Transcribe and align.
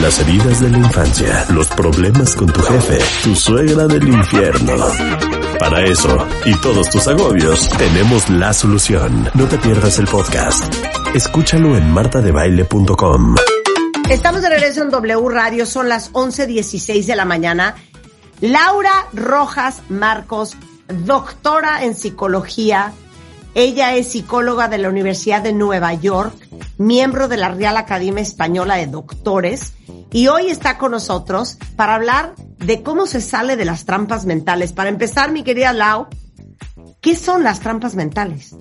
Las 0.00 0.18
heridas 0.18 0.60
de 0.60 0.70
la 0.70 0.78
infancia, 0.78 1.44
los 1.50 1.68
problemas 1.68 2.34
con 2.34 2.50
tu 2.50 2.62
jefe, 2.62 2.98
tu 3.22 3.36
suegra 3.36 3.86
del 3.86 4.08
infierno. 4.08 4.72
Para 5.58 5.84
eso 5.84 6.26
y 6.46 6.54
todos 6.54 6.88
tus 6.88 7.06
agobios, 7.06 7.68
tenemos 7.76 8.30
la 8.30 8.54
solución. 8.54 9.28
No 9.34 9.44
te 9.46 9.58
pierdas 9.58 9.98
el 9.98 10.06
podcast. 10.06 10.74
Escúchalo 11.14 11.76
en 11.76 11.92
martadebaile.com. 11.92 13.36
Estamos 14.08 14.40
de 14.40 14.48
regreso 14.48 14.82
en 14.82 14.88
W 14.88 15.28
Radio, 15.28 15.66
son 15.66 15.90
las 15.90 16.10
11.16 16.14 17.04
de 17.04 17.16
la 17.16 17.26
mañana. 17.26 17.74
Laura 18.40 19.06
Rojas 19.12 19.82
Marcos, 19.90 20.56
doctora 20.88 21.84
en 21.84 21.94
psicología. 21.94 22.94
Ella 23.54 23.94
es 23.94 24.12
psicóloga 24.12 24.68
de 24.68 24.78
la 24.78 24.88
Universidad 24.88 25.42
de 25.42 25.52
Nueva 25.52 25.92
York, 25.92 26.34
miembro 26.78 27.28
de 27.28 27.36
la 27.36 27.50
Real 27.50 27.76
Academia 27.76 28.22
Española 28.22 28.76
de 28.76 28.86
Doctores 28.86 29.74
y 30.12 30.26
hoy 30.26 30.48
está 30.48 30.78
con 30.78 30.92
nosotros 30.92 31.58
para 31.76 31.94
hablar 31.94 32.34
de 32.58 32.82
cómo 32.82 33.06
se 33.06 33.20
sale 33.20 33.56
de 33.56 33.64
las 33.64 33.84
trampas 33.84 34.26
mentales. 34.26 34.72
Para 34.72 34.90
empezar, 34.90 35.32
mi 35.32 35.42
querida 35.42 35.72
Lau, 35.72 36.08
¿qué 37.00 37.14
son 37.14 37.42
las 37.42 37.60
trampas 37.60 37.94
mentales? 37.94 38.54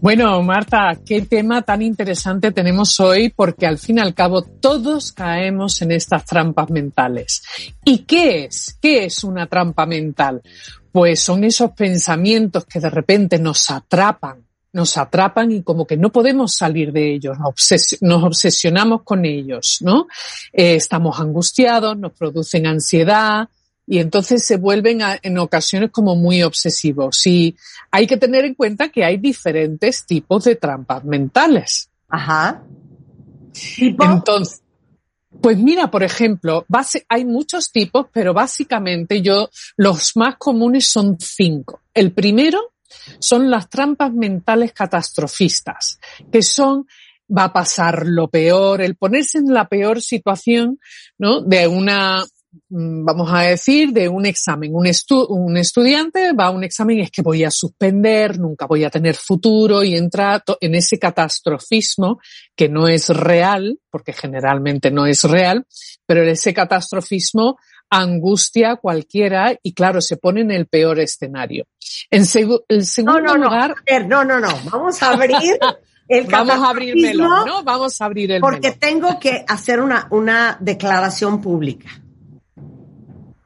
Bueno, 0.00 0.42
Marta, 0.42 0.98
qué 1.04 1.22
tema 1.22 1.62
tan 1.62 1.82
interesante 1.82 2.52
tenemos 2.52 3.00
hoy 3.00 3.30
porque 3.30 3.66
al 3.66 3.78
fin 3.78 3.98
y 3.98 4.00
al 4.00 4.14
cabo 4.14 4.42
todos 4.42 5.10
caemos 5.10 5.80
en 5.82 5.92
estas 5.92 6.24
trampas 6.24 6.70
mentales. 6.70 7.42
¿Y 7.82 7.98
qué 8.00 8.44
es? 8.44 8.78
¿Qué 8.80 9.06
es 9.06 9.24
una 9.24 9.46
trampa 9.46 9.86
mental? 9.86 10.42
Pues 10.92 11.20
son 11.20 11.44
esos 11.44 11.72
pensamientos 11.72 12.66
que 12.66 12.78
de 12.78 12.90
repente 12.90 13.38
nos 13.38 13.70
atrapan, 13.70 14.45
nos 14.76 14.98
atrapan 14.98 15.50
y 15.50 15.62
como 15.62 15.86
que 15.86 15.96
no 15.96 16.12
podemos 16.12 16.54
salir 16.54 16.92
de 16.92 17.14
ellos, 17.14 17.38
nos, 17.38 18.24
obsesionamos 18.24 19.02
con 19.04 19.24
ellos, 19.24 19.78
¿no? 19.80 20.06
Eh, 20.52 20.74
estamos 20.74 21.18
angustiados, 21.18 21.96
nos 21.96 22.12
producen 22.12 22.66
ansiedad, 22.66 23.48
y 23.86 24.00
entonces 24.00 24.44
se 24.44 24.58
vuelven 24.58 25.00
en 25.22 25.38
ocasiones 25.38 25.90
como 25.90 26.14
muy 26.14 26.42
obsesivos. 26.42 27.26
Y 27.26 27.56
hay 27.90 28.06
que 28.06 28.18
tener 28.18 28.44
en 28.44 28.54
cuenta 28.54 28.90
que 28.90 29.02
hay 29.02 29.16
diferentes 29.16 30.04
tipos 30.04 30.44
de 30.44 30.56
trampas 30.56 31.04
mentales. 31.04 31.88
Ajá. 32.08 32.62
Entonces, 33.78 34.62
pues 35.40 35.56
mira, 35.56 35.90
por 35.90 36.02
ejemplo, 36.02 36.66
hay 37.08 37.24
muchos 37.24 37.72
tipos, 37.72 38.08
pero 38.12 38.34
básicamente 38.34 39.22
yo, 39.22 39.48
los 39.76 40.16
más 40.16 40.36
comunes 40.36 40.86
son 40.86 41.16
cinco. 41.18 41.80
El 41.94 42.12
primero 42.12 42.72
son 43.18 43.50
las 43.50 43.68
trampas 43.68 44.12
mentales 44.12 44.72
catastrofistas, 44.72 45.98
que 46.30 46.42
son 46.42 46.86
va 47.36 47.44
a 47.44 47.52
pasar 47.52 48.06
lo 48.06 48.28
peor, 48.28 48.80
el 48.80 48.96
ponerse 48.96 49.38
en 49.38 49.52
la 49.52 49.68
peor 49.68 50.00
situación, 50.00 50.78
¿no? 51.18 51.40
De 51.40 51.66
una, 51.66 52.24
Mm, 52.68 53.04
vamos 53.04 53.30
a 53.32 53.42
decir, 53.42 53.92
de 53.92 54.08
un 54.08 54.26
examen. 54.26 54.74
Un, 54.74 54.88
un 55.28 55.56
estudiante 55.56 56.32
va 56.32 56.46
a 56.46 56.50
un 56.50 56.64
examen 56.64 56.98
y 56.98 57.02
es 57.02 57.10
que 57.10 57.22
voy 57.22 57.44
a 57.44 57.50
suspender, 57.50 58.38
nunca 58.38 58.66
voy 58.66 58.84
a 58.84 58.90
tener 58.90 59.14
futuro 59.14 59.84
y 59.84 59.94
entra 59.94 60.42
en 60.60 60.74
ese 60.74 60.98
catastrofismo 60.98 62.20
que 62.54 62.68
no 62.68 62.88
es 62.88 63.08
real, 63.10 63.78
porque 63.90 64.12
generalmente 64.12 64.90
no 64.90 65.06
es 65.06 65.22
real, 65.24 65.66
pero 66.06 66.22
ese 66.22 66.54
catastrofismo 66.54 67.58
angustia 67.90 68.76
cualquiera 68.76 69.56
y 69.62 69.74
claro, 69.74 70.00
se 70.00 70.16
pone 70.16 70.40
en 70.40 70.50
el 70.50 70.66
peor 70.66 70.98
escenario. 71.00 71.66
En 72.10 72.22
el 72.22 72.84
segundo 72.86 73.20
no, 73.20 73.36
no, 73.36 73.44
lugar. 73.44 73.74
No, 74.06 74.24
no, 74.24 74.40
no, 74.40 74.48
vamos 74.70 75.02
a 75.02 75.10
abrir 75.10 75.58
el 76.08 76.26
Vamos 76.30 76.62
a 76.62 76.70
abrir 76.70 76.94
melón, 76.94 77.46
¿no? 77.46 77.64
Vamos 77.64 78.00
a 78.00 78.04
abrir 78.04 78.30
el 78.30 78.40
Porque 78.40 78.72
tengo 78.72 79.18
que 79.18 79.44
hacer 79.48 79.80
una, 79.80 80.06
una 80.10 80.56
declaración 80.60 81.40
pública. 81.40 81.90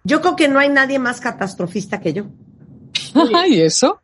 Yo 0.04 0.20
creo 0.20 0.36
que 0.36 0.48
no 0.48 0.58
hay 0.58 0.68
nadie 0.68 0.98
más 0.98 1.20
catastrofista 1.20 2.00
que 2.00 2.12
yo. 2.12 2.24
¿Y 3.48 3.60
eso? 3.60 4.02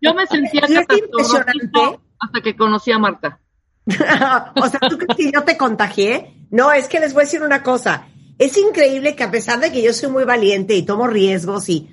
Yo 0.00 0.14
me 0.14 0.26
sentía 0.26 0.62
impresionante 0.68 2.00
hasta 2.18 2.40
que 2.42 2.56
conocí 2.56 2.92
a 2.92 2.98
Marta. 2.98 3.40
o 3.86 4.68
sea, 4.68 4.80
¿tú 4.88 4.98
crees 4.98 5.16
que 5.16 5.32
yo 5.32 5.44
te 5.44 5.56
contagié? 5.56 6.46
No, 6.50 6.72
es 6.72 6.88
que 6.88 7.00
les 7.00 7.12
voy 7.12 7.22
a 7.22 7.24
decir 7.24 7.42
una 7.42 7.62
cosa. 7.62 8.08
Es 8.38 8.56
increíble 8.58 9.16
que 9.16 9.24
a 9.24 9.30
pesar 9.30 9.60
de 9.60 9.72
que 9.72 9.82
yo 9.82 9.92
soy 9.92 10.10
muy 10.10 10.24
valiente 10.24 10.74
y 10.74 10.82
tomo 10.82 11.06
riesgos 11.06 11.68
y 11.68 11.88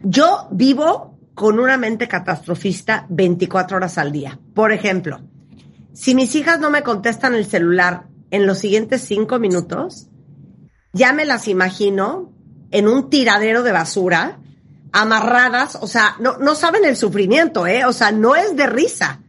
yo 0.00 0.48
vivo 0.50 1.18
con 1.34 1.58
una 1.58 1.76
mente 1.76 2.08
catastrofista 2.08 3.06
24 3.10 3.76
horas 3.76 3.98
al 3.98 4.12
día. 4.12 4.38
Por 4.54 4.72
ejemplo, 4.72 5.20
si 5.92 6.14
mis 6.14 6.34
hijas 6.34 6.60
no 6.60 6.70
me 6.70 6.82
contestan 6.82 7.34
el 7.34 7.44
celular 7.44 8.06
en 8.30 8.46
los 8.46 8.58
siguientes 8.58 9.02
cinco 9.02 9.38
minutos, 9.38 10.08
ya 10.92 11.12
me 11.12 11.26
las 11.26 11.48
imagino 11.48 12.32
en 12.70 12.88
un 12.88 13.10
tiradero 13.10 13.62
de 13.62 13.72
basura, 13.72 14.38
amarradas, 14.92 15.76
o 15.80 15.86
sea, 15.86 16.16
no, 16.20 16.38
no 16.38 16.54
saben 16.54 16.84
el 16.86 16.96
sufrimiento, 16.96 17.66
¿eh? 17.66 17.84
O 17.84 17.92
sea, 17.92 18.12
no 18.12 18.34
es 18.34 18.56
de 18.56 18.66
risa. 18.66 19.20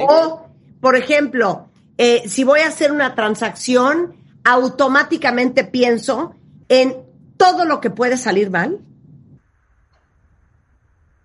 O, 0.00 0.48
por 0.80 0.96
ejemplo, 0.96 1.68
eh, 1.96 2.24
si 2.26 2.42
voy 2.42 2.60
a 2.60 2.68
hacer 2.68 2.90
una 2.90 3.14
transacción, 3.14 4.16
automáticamente 4.46 5.64
pienso 5.64 6.34
en 6.68 7.04
todo 7.36 7.64
lo 7.64 7.80
que 7.80 7.90
puede 7.90 8.16
salir 8.16 8.48
mal. 8.48 8.78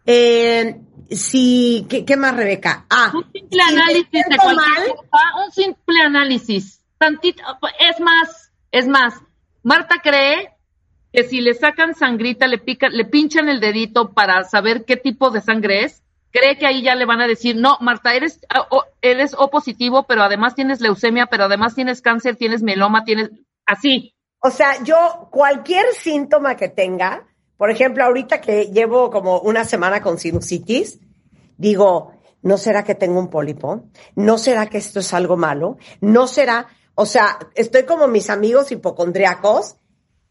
Eh, 0.07 0.81
si, 1.11 1.85
¿qué, 1.87 2.17
más, 2.17 2.35
Rebeca? 2.35 2.87
Ah, 2.89 3.11
un 3.13 3.31
simple 3.31 3.61
análisis 3.61 4.25
de 4.27 4.37
cualquier 4.37 4.95
un 5.45 5.51
simple 5.51 6.01
análisis. 6.01 6.81
Tantito, 6.97 7.43
es 7.79 7.99
más, 7.99 8.51
es 8.71 8.87
más, 8.87 9.21
Marta 9.61 10.01
cree 10.01 10.51
que 11.13 11.23
si 11.23 11.41
le 11.41 11.53
sacan 11.53 11.93
sangrita, 11.93 12.47
le 12.47 12.57
pica, 12.57 12.89
le 12.89 13.05
pinchan 13.05 13.49
el 13.49 13.59
dedito 13.59 14.13
para 14.13 14.43
saber 14.45 14.83
qué 14.85 14.97
tipo 14.97 15.29
de 15.29 15.41
sangre 15.41 15.83
es, 15.83 16.01
cree 16.31 16.57
que 16.57 16.65
ahí 16.65 16.81
ya 16.81 16.95
le 16.95 17.05
van 17.05 17.21
a 17.21 17.27
decir, 17.27 17.55
no, 17.55 17.77
Marta, 17.81 18.13
eres, 18.13 18.39
o, 18.69 18.83
eres 19.01 19.35
O 19.37 19.49
positivo, 19.49 20.05
pero 20.07 20.23
además 20.23 20.55
tienes 20.55 20.81
leucemia, 20.81 21.27
pero 21.27 21.45
además 21.45 21.75
tienes 21.75 22.01
cáncer, 22.01 22.35
tienes 22.35 22.63
meloma, 22.63 23.03
tienes 23.03 23.31
así. 23.65 24.15
O 24.39 24.49
sea, 24.49 24.81
yo 24.83 25.29
cualquier 25.31 25.93
síntoma 25.93 26.55
que 26.55 26.69
tenga, 26.69 27.27
por 27.57 27.69
ejemplo, 27.69 28.03
ahorita 28.03 28.41
que 28.41 28.65
llevo 28.65 29.11
como 29.11 29.39
una 29.39 29.65
semana 29.65 30.01
con 30.01 30.17
sinusitis, 30.17 30.99
digo, 31.57 32.13
¿no 32.41 32.57
será 32.57 32.83
que 32.83 32.95
tengo 32.95 33.19
un 33.19 33.29
pólipo? 33.29 33.83
¿No 34.15 34.37
será 34.37 34.67
que 34.67 34.79
esto 34.79 34.99
es 34.99 35.13
algo 35.13 35.37
malo? 35.37 35.77
¿No 35.99 36.27
será? 36.27 36.67
O 36.95 37.05
sea, 37.05 37.37
estoy 37.53 37.83
como 37.83 38.07
mis 38.07 38.29
amigos 38.29 38.71
hipocondriacos 38.71 39.75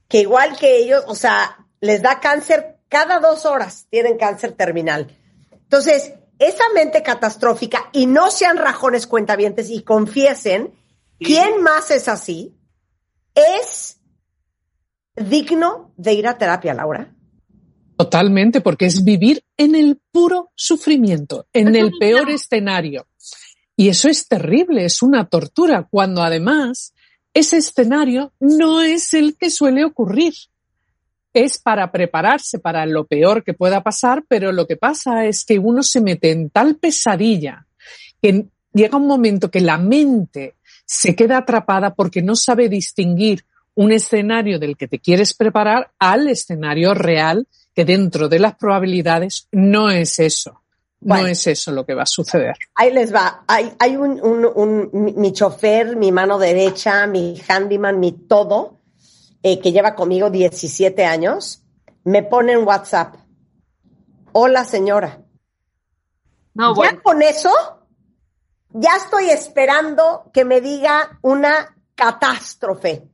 que 0.09 0.21
igual 0.21 0.57
que 0.59 0.79
ellos, 0.79 1.05
o 1.07 1.15
sea, 1.15 1.67
les 1.81 2.03
da 2.03 2.19
cáncer 2.19 2.79
cada 2.89 3.21
dos 3.21 3.47
horas, 3.47 3.87
tienen 3.91 4.19
cáncer 4.19 4.53
terminal. 4.53 5.17
Entonces, 5.71 6.15
esa 6.41 6.65
mente 6.75 7.01
catastrófica, 7.01 7.91
y 7.93 8.07
no 8.07 8.33
sean 8.33 8.57
rajones 8.57 9.07
cuentavientes 9.07 9.71
y 9.71 9.83
confiesen, 9.83 10.73
¿quién 11.17 11.63
más 11.63 11.93
es 11.93 12.09
así? 12.09 12.57
Es 13.37 14.01
digno 15.15 15.95
de 15.97 16.15
ir 16.15 16.27
a 16.27 16.37
terapia, 16.37 16.75
Laura. 16.75 17.15
Totalmente, 17.97 18.61
porque 18.61 18.87
es 18.87 19.05
vivir 19.05 19.45
en 19.57 19.77
el 19.77 20.01
puro 20.11 20.51
sufrimiento, 20.57 21.47
en 21.53 21.77
el 21.77 21.93
peor 22.01 22.31
escenario. 22.31 23.07
Y 23.77 23.91
eso 23.91 24.09
es 24.09 24.27
terrible, 24.27 24.85
es 24.85 25.03
una 25.03 25.29
tortura, 25.29 25.87
cuando 25.89 26.25
además 26.25 26.95
ese 27.33 27.59
escenario 27.59 28.33
no 28.41 28.81
es 28.81 29.15
el 29.15 29.37
que 29.37 29.51
suele 29.51 29.85
ocurrir. 29.85 30.35
Es 31.33 31.59
para 31.59 31.91
prepararse 31.93 32.59
para 32.59 32.87
lo 32.87 33.07
peor 33.07 33.45
que 33.45 33.55
pueda 33.55 33.83
pasar, 33.83 34.25
pero 34.29 34.53
lo 34.53 34.67
que 34.67 34.77
pasa 34.77 35.27
es 35.27 35.45
que 35.45 35.59
uno 35.59 35.83
se 35.83 36.01
mete 36.01 36.31
en 36.31 36.51
tal 36.51 36.77
pesadilla 36.77 37.67
que 38.21 38.47
llega 38.73 38.99
un 38.99 39.07
momento 39.07 39.51
que 39.51 39.61
la 39.61 39.79
mente 39.79 40.57
se 40.85 41.15
queda 41.15 41.39
atrapada 41.39 41.95
porque 41.95 42.23
no 42.23 42.35
sabe 42.35 42.69
distinguir 42.69 43.45
un 43.75 43.93
escenario 43.93 44.59
del 44.59 44.77
que 44.77 44.89
te 44.89 44.99
quieres 44.99 45.35
preparar 45.35 45.93
al 45.99 46.29
escenario 46.29 46.95
real, 46.95 47.47
que 47.75 47.85
dentro 47.85 48.29
de 48.29 48.41
las 48.41 48.57
probabilidades 48.57 49.47
no 49.53 49.91
es 49.91 50.19
eso 50.19 50.61
no 51.01 51.27
es 51.27 51.47
eso 51.47 51.73
lo 51.73 51.85
que 51.85 51.95
va 51.95 52.03
a 52.03 52.07
suceder. 52.07 52.55
Ahí 52.75 52.93
les 52.93 53.13
va. 53.13 53.43
Hay, 53.47 53.73
hay 53.79 53.97
un, 53.97 54.21
un, 54.21 54.47
un, 54.55 55.15
mi 55.17 55.33
chofer, 55.33 55.97
mi 55.97 56.13
mano 56.13 56.39
derecha, 56.39 57.07
mi 57.07 57.41
handyman, 57.49 57.99
mi 57.99 58.13
todo, 58.13 58.80
eh, 59.43 59.61
que 59.61 59.73
lleva 59.73 59.95
conmigo 59.95 60.31
17 60.31 61.05
años, 61.05 61.65
me 62.05 62.23
pone 62.23 62.53
en 62.53 62.67
WhatsApp. 62.67 63.17
Hola, 64.33 64.65
señora. 64.65 65.23
No, 66.55 66.75
bueno. 66.75 66.93
Ya 66.93 67.03
con 67.03 67.23
eso, 67.23 67.51
ya 68.71 68.97
estoy 68.97 69.31
esperando 69.31 70.31
que 70.33 70.45
me 70.45 70.61
diga 70.61 71.19
una 71.23 71.77
catástrofe. 71.95 73.09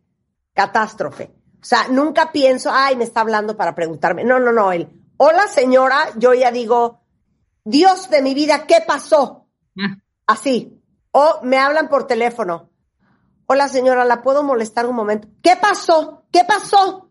Catástrofe. 0.53 1.35
O 1.61 1.65
sea, 1.65 1.89
nunca 1.89 2.33
pienso, 2.33 2.71
ay, 2.73 2.97
me 2.97 3.05
está 3.05 3.21
hablando 3.21 3.57
para 3.57 3.75
preguntarme. 3.75 4.25
No, 4.25 4.39
no, 4.39 4.53
no. 4.53 4.73
Él, 4.73 4.89
hola, 5.17 5.49
señora, 5.49 6.11
yo 6.17 6.33
ya 6.35 6.51
digo, 6.51 7.03
Dios 7.65 8.09
de 8.11 8.23
mi 8.23 8.35
vida, 8.35 8.67
¿qué 8.67 8.83
pasó? 8.87 9.49
Mm. 9.75 9.95
Así. 10.27 10.81
O 11.11 11.41
me 11.43 11.59
hablan 11.59 11.89
por 11.89 12.07
teléfono. 12.07 12.71
Hola 13.47 13.69
señora, 13.69 14.05
¿la 14.05 14.23
puedo 14.23 14.43
molestar 14.43 14.87
un 14.87 14.97
momento? 14.97 15.29
¿Qué 15.43 15.57
pasó? 15.57 16.25
¿Qué 16.33 16.43
pasó? 16.45 17.11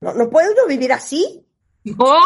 ¿No, 0.00 0.14
no 0.14 0.30
puede 0.30 0.52
uno 0.52 0.66
vivir 0.66 0.92
así? 0.92 1.44
No, 1.84 2.18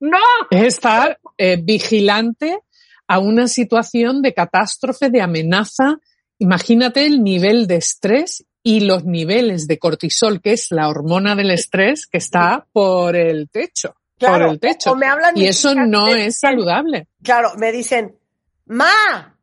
no. 0.00 0.18
Es 0.50 0.62
estar 0.74 1.18
eh, 1.38 1.56
vigilante 1.60 2.60
a 3.06 3.18
una 3.18 3.48
situación 3.48 4.22
de 4.22 4.32
catástrofe, 4.32 5.10
de 5.10 5.22
amenaza. 5.22 5.98
Imagínate 6.38 7.06
el 7.06 7.22
nivel 7.22 7.66
de 7.66 7.76
estrés 7.76 8.44
y 8.62 8.80
los 8.80 9.04
niveles 9.04 9.66
de 9.66 9.78
cortisol, 9.78 10.40
que 10.40 10.52
es 10.52 10.70
la 10.70 10.88
hormona 10.88 11.34
del 11.34 11.50
estrés, 11.50 12.06
que 12.06 12.18
está 12.18 12.66
por 12.72 13.14
el 13.14 13.50
techo. 13.50 13.94
por 14.18 14.42
el 14.42 14.58
techo. 14.58 14.96
y 15.34 15.46
eso 15.46 15.74
no 15.74 16.08
es 16.08 16.38
saludable. 16.38 17.08
Claro, 17.22 17.52
me 17.56 17.70
dicen, 17.72 18.18
Ma, 18.66 19.36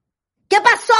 ¿qué 0.47 0.57
pasó? 0.61 0.93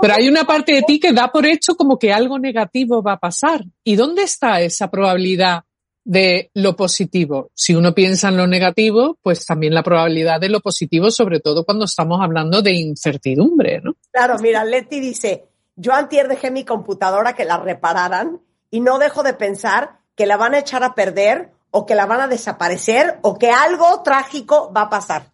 Pero 0.00 0.14
hay 0.14 0.28
una 0.28 0.44
parte 0.44 0.72
de 0.74 0.82
ti 0.82 1.00
que 1.00 1.12
da 1.12 1.30
por 1.30 1.46
hecho 1.46 1.76
como 1.76 1.98
que 1.98 2.12
algo 2.12 2.38
negativo 2.38 3.02
va 3.02 3.12
a 3.12 3.20
pasar. 3.20 3.64
¿Y 3.82 3.96
dónde 3.96 4.22
está 4.22 4.60
esa 4.60 4.90
probabilidad 4.90 5.64
de 6.04 6.50
lo 6.54 6.76
positivo. 6.76 7.50
Si 7.54 7.74
uno 7.74 7.94
piensa 7.94 8.28
en 8.28 8.36
lo 8.36 8.46
negativo, 8.46 9.18
pues 9.22 9.44
también 9.46 9.74
la 9.74 9.82
probabilidad 9.82 10.38
de 10.38 10.50
lo 10.50 10.60
positivo, 10.60 11.10
sobre 11.10 11.40
todo 11.40 11.64
cuando 11.64 11.86
estamos 11.86 12.20
hablando 12.22 12.60
de 12.60 12.74
incertidumbre, 12.74 13.80
¿no? 13.82 13.94
Claro, 14.12 14.38
mira, 14.38 14.64
Leti 14.64 15.00
dice, 15.00 15.48
yo 15.76 15.94
antier 15.94 16.28
dejé 16.28 16.50
mi 16.50 16.64
computadora 16.64 17.34
que 17.34 17.44
la 17.44 17.56
repararan 17.56 18.40
y 18.70 18.80
no 18.80 18.98
dejo 18.98 19.22
de 19.22 19.32
pensar 19.32 19.98
que 20.14 20.26
la 20.26 20.36
van 20.36 20.54
a 20.54 20.58
echar 20.58 20.84
a 20.84 20.94
perder 20.94 21.52
o 21.70 21.86
que 21.86 21.94
la 21.94 22.06
van 22.06 22.20
a 22.20 22.28
desaparecer 22.28 23.18
o 23.22 23.38
que 23.38 23.50
algo 23.50 24.02
trágico 24.02 24.70
va 24.76 24.82
a 24.82 24.90
pasar. 24.90 25.33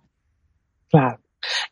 Claro. 0.91 1.21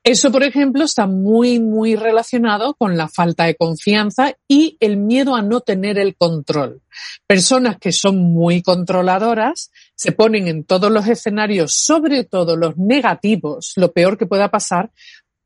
Eso, 0.03 0.33
por 0.33 0.43
ejemplo, 0.43 0.85
está 0.85 1.07
muy, 1.07 1.59
muy 1.59 1.95
relacionado 1.95 2.75
con 2.75 2.97
la 2.97 3.09
falta 3.09 3.45
de 3.45 3.55
confianza 3.55 4.35
y 4.49 4.79
el 4.81 4.97
miedo 4.97 5.37
a 5.37 5.43
no 5.43 5.61
tener 5.61 5.99
el 5.99 6.17
control. 6.17 6.81
Personas 7.27 7.77
que 7.79 7.93
son 7.93 8.19
muy 8.19 8.63
controladoras 8.63 9.71
se 9.95 10.13
ponen 10.13 10.49
en 10.49 10.65
todos 10.65 10.91
los 10.91 11.07
escenarios, 11.07 11.75
sobre 11.75 12.25
todo 12.25 12.57
los 12.57 12.79
negativos, 12.79 13.75
lo 13.77 13.93
peor 13.93 14.17
que 14.17 14.27
pueda 14.27 14.51
pasar, 14.51 14.91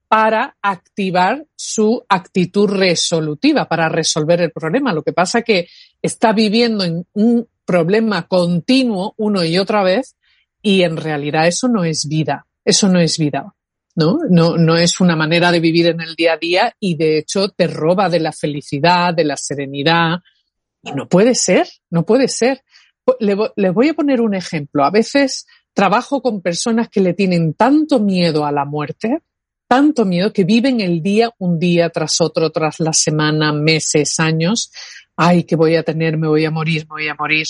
para 0.07 0.57
activar 0.61 1.47
su 1.57 2.05
actitud 2.07 2.69
resolutiva, 2.69 3.67
para 3.67 3.89
resolver 3.89 4.43
el 4.43 4.53
problema. 4.53 4.93
Lo 4.93 5.03
que 5.03 5.15
pasa 5.15 5.39
es 5.39 5.45
que 5.45 5.69
está 6.03 6.33
viviendo 6.33 6.85
en 6.85 7.07
un 7.15 7.49
problema 7.65 8.29
continuo 8.29 9.15
una 9.17 9.47
y 9.47 9.59
otra 9.59 9.83
vez 9.83 10.17
y 10.61 10.83
en 10.83 10.99
realidad 10.99 11.47
eso 11.47 11.67
no 11.67 11.83
es 11.85 12.07
vida. 12.07 12.47
Eso 12.65 12.89
no 12.89 13.01
es 13.01 13.19
vida. 13.19 13.55
¿No? 13.94 14.19
No, 14.29 14.56
no 14.56 14.77
es 14.77 15.00
una 15.00 15.17
manera 15.17 15.50
de 15.53 15.61
vivir 15.61 15.87
en 15.87 16.00
el 16.00 16.15
día 16.15 16.35
a 16.35 16.37
día 16.39 16.75
y 16.81 16.97
de 16.97 17.19
hecho 17.19 17.49
te 17.49 17.67
roba 17.67 18.09
de 18.09 18.21
la 18.21 18.33
felicidad, 18.33 19.15
de 19.15 19.25
la 19.25 19.37
serenidad. 19.37 20.21
Y 20.83 20.93
no 20.93 21.09
puede 21.09 21.35
ser, 21.35 21.69
no 21.91 22.05
puede 22.05 22.29
ser. 22.29 22.62
Les 23.19 23.75
voy 23.75 23.89
a 23.89 23.94
poner 23.94 24.21
un 24.21 24.35
ejemplo. 24.35 24.85
A 24.85 24.91
veces 24.91 25.47
trabajo 25.75 26.23
con 26.23 26.43
personas 26.43 26.89
que 26.89 27.00
le 27.00 27.15
tienen 27.15 27.55
tanto 27.55 28.00
miedo 28.00 28.44
a 28.44 28.53
la 28.53 28.65
muerte, 28.65 29.23
tanto 29.69 30.05
miedo 30.05 30.33
que 30.33 30.44
viven 30.44 30.81
el 30.81 31.03
día 31.03 31.31
un 31.39 31.59
día 31.59 31.89
tras 31.91 32.21
otro, 32.21 32.50
tras 32.50 32.81
la 32.81 32.93
semana, 32.93 33.53
meses, 33.53 34.19
años. 34.21 34.71
Ay, 35.17 35.44
que 35.44 35.56
voy 35.56 35.77
a 35.77 35.83
tener, 35.83 36.17
me 36.17 36.29
voy 36.29 36.44
a 36.44 36.50
morir, 36.50 36.83
me 36.83 36.94
voy 36.94 37.09
a 37.09 37.15
morir. 37.15 37.47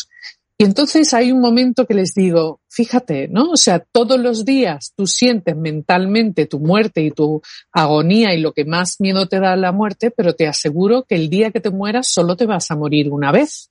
Y 0.59 0.65
entonces 0.65 1.13
hay 1.15 1.33
un 1.33 1.41
momento 1.41 1.87
que 1.87 1.95
les 1.95 2.15
digo, 2.15 2.61
fíjate, 2.69 3.27
¿no? 3.29 3.51
O 3.51 3.57
sea, 3.57 3.81
todos 3.81 4.21
los 4.21 4.45
días 4.45 4.93
tú 4.97 5.07
sientes 5.07 5.57
mentalmente 5.57 6.47
tu 6.47 6.61
muerte 6.61 7.03
y 7.03 7.11
tu 7.11 7.43
agonía 7.73 8.35
y 8.35 8.41
lo 8.41 8.53
que 8.53 8.65
más 8.65 9.01
miedo 9.01 9.27
te 9.27 9.41
da 9.41 9.57
la 9.57 9.73
muerte, 9.73 10.11
pero 10.11 10.35
te 10.35 10.47
aseguro 10.47 11.05
que 11.05 11.17
el 11.17 11.31
día 11.31 11.51
que 11.51 11.61
te 11.61 11.71
mueras 11.71 12.07
solo 12.09 12.37
te 12.37 12.47
vas 12.47 12.71
a 12.71 12.77
morir 12.77 13.11
una 13.11 13.33
vez. 13.33 13.71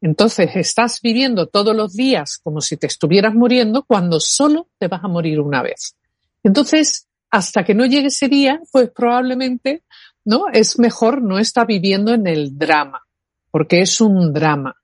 Entonces 0.00 0.50
estás 0.54 1.00
viviendo 1.02 1.46
todos 1.48 1.76
los 1.76 1.92
días 1.92 2.38
como 2.38 2.60
si 2.60 2.76
te 2.76 2.86
estuvieras 2.86 3.34
muriendo 3.34 3.84
cuando 3.84 4.18
solo 4.18 4.68
te 4.78 4.88
vas 4.88 5.04
a 5.04 5.08
morir 5.08 5.40
una 5.40 5.62
vez. 5.62 5.96
Entonces, 6.42 7.06
hasta 7.30 7.64
que 7.64 7.74
no 7.74 7.86
llegue 7.86 8.08
ese 8.08 8.28
día, 8.28 8.60
pues 8.72 8.90
probablemente, 8.90 9.84
¿no? 10.24 10.46
Es 10.52 10.78
mejor 10.78 11.22
no 11.22 11.38
estar 11.38 11.66
viviendo 11.66 12.12
en 12.12 12.26
el 12.26 12.58
drama 12.58 13.02
porque 13.52 13.82
es 13.82 14.00
un 14.00 14.32
drama. 14.32 14.74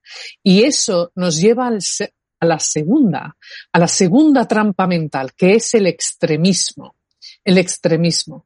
Y 0.44 0.62
eso 0.62 1.10
nos 1.16 1.40
lleva 1.40 1.68
a 1.68 2.46
la 2.46 2.60
segunda, 2.60 3.36
a 3.72 3.78
la 3.78 3.88
segunda 3.88 4.46
trampa 4.46 4.86
mental, 4.86 5.32
que 5.34 5.56
es 5.56 5.74
el 5.74 5.86
extremismo. 5.88 6.94
El 7.44 7.58
extremismo. 7.58 8.44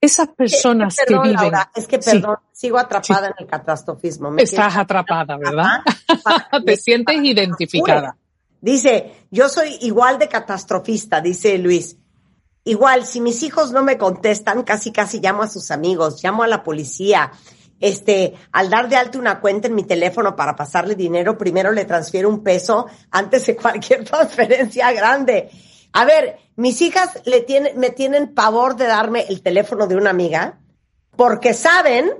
Esas 0.00 0.28
personas 0.28 0.96
que, 0.96 1.18
viven. 1.18 1.52
es 1.74 1.86
que 1.88 1.98
perdón, 1.98 2.36
sigo 2.52 2.78
atrapada 2.78 3.28
en 3.28 3.34
el 3.38 3.46
catastrofismo. 3.46 4.36
Estás 4.36 4.76
atrapada, 4.76 5.36
¿verdad? 5.36 5.80
Te 6.66 6.76
sientes 6.76 7.16
identificada. 7.22 8.16
Dice, 8.60 9.12
yo 9.30 9.48
soy 9.48 9.76
igual 9.80 10.18
de 10.18 10.28
catastrofista, 10.28 11.20
dice 11.20 11.58
Luis. 11.58 11.96
Igual, 12.64 13.04
si 13.04 13.20
mis 13.20 13.42
hijos 13.42 13.72
no 13.72 13.82
me 13.82 13.98
contestan, 13.98 14.62
casi 14.62 14.92
casi 14.92 15.20
llamo 15.20 15.42
a 15.42 15.48
sus 15.48 15.70
amigos, 15.70 16.22
llamo 16.22 16.42
a 16.42 16.48
la 16.48 16.62
policía, 16.62 17.32
este, 17.80 18.34
al 18.52 18.70
dar 18.70 18.88
de 18.88 18.96
alto 18.96 19.18
una 19.18 19.40
cuenta 19.40 19.68
en 19.68 19.74
mi 19.74 19.84
teléfono 19.84 20.36
para 20.36 20.56
pasarle 20.56 20.94
dinero, 20.94 21.36
primero 21.36 21.72
le 21.72 21.84
transfiero 21.84 22.28
un 22.28 22.42
peso 22.42 22.86
antes 23.10 23.46
de 23.46 23.56
cualquier 23.56 24.04
transferencia 24.10 24.92
grande. 24.92 25.50
A 25.92 26.04
ver, 26.04 26.38
mis 26.56 26.80
hijas 26.82 27.20
le 27.24 27.40
tienen, 27.40 27.78
me 27.78 27.90
tienen 27.90 28.34
pavor 28.34 28.76
de 28.76 28.86
darme 28.86 29.26
el 29.28 29.42
teléfono 29.42 29.86
de 29.86 29.96
una 29.96 30.10
amiga 30.10 30.58
porque 31.16 31.54
saben 31.54 32.10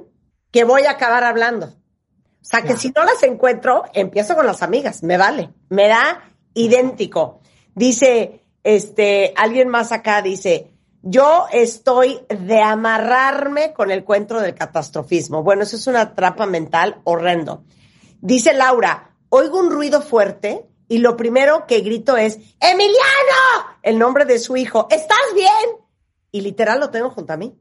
que 0.50 0.64
voy 0.64 0.84
a 0.84 0.92
acabar 0.92 1.24
hablando. 1.24 1.66
O 1.66 2.46
sea, 2.46 2.62
que 2.62 2.76
si 2.76 2.90
no 2.90 3.04
las 3.04 3.22
encuentro, 3.22 3.84
empiezo 3.94 4.34
con 4.34 4.46
las 4.46 4.62
amigas, 4.62 5.02
me 5.02 5.16
vale, 5.16 5.50
me 5.70 5.88
da 5.88 6.30
idéntico. 6.52 7.40
Dice, 7.74 8.44
este, 8.62 9.32
alguien 9.34 9.68
más 9.68 9.92
acá 9.92 10.20
dice, 10.20 10.73
yo 11.06 11.46
estoy 11.52 12.20
de 12.28 12.60
amarrarme 12.62 13.74
con 13.74 13.90
el 13.90 14.04
cuento 14.04 14.40
del 14.40 14.54
catastrofismo. 14.54 15.42
Bueno, 15.42 15.62
eso 15.62 15.76
es 15.76 15.86
una 15.86 16.14
trampa 16.14 16.46
mental 16.46 17.02
horrendo. 17.04 17.64
Dice 18.22 18.54
Laura, 18.54 19.14
oigo 19.28 19.58
un 19.58 19.70
ruido 19.70 20.00
fuerte 20.00 20.66
y 20.88 20.98
lo 20.98 21.14
primero 21.14 21.66
que 21.66 21.80
grito 21.80 22.16
es, 22.16 22.38
Emiliano, 22.58 23.76
el 23.82 23.98
nombre 23.98 24.24
de 24.24 24.38
su 24.38 24.56
hijo, 24.56 24.88
¿estás 24.90 25.18
bien? 25.34 25.76
Y 26.32 26.40
literal 26.40 26.80
lo 26.80 26.90
tengo 26.90 27.10
junto 27.10 27.34
a 27.34 27.36
mí. 27.36 27.54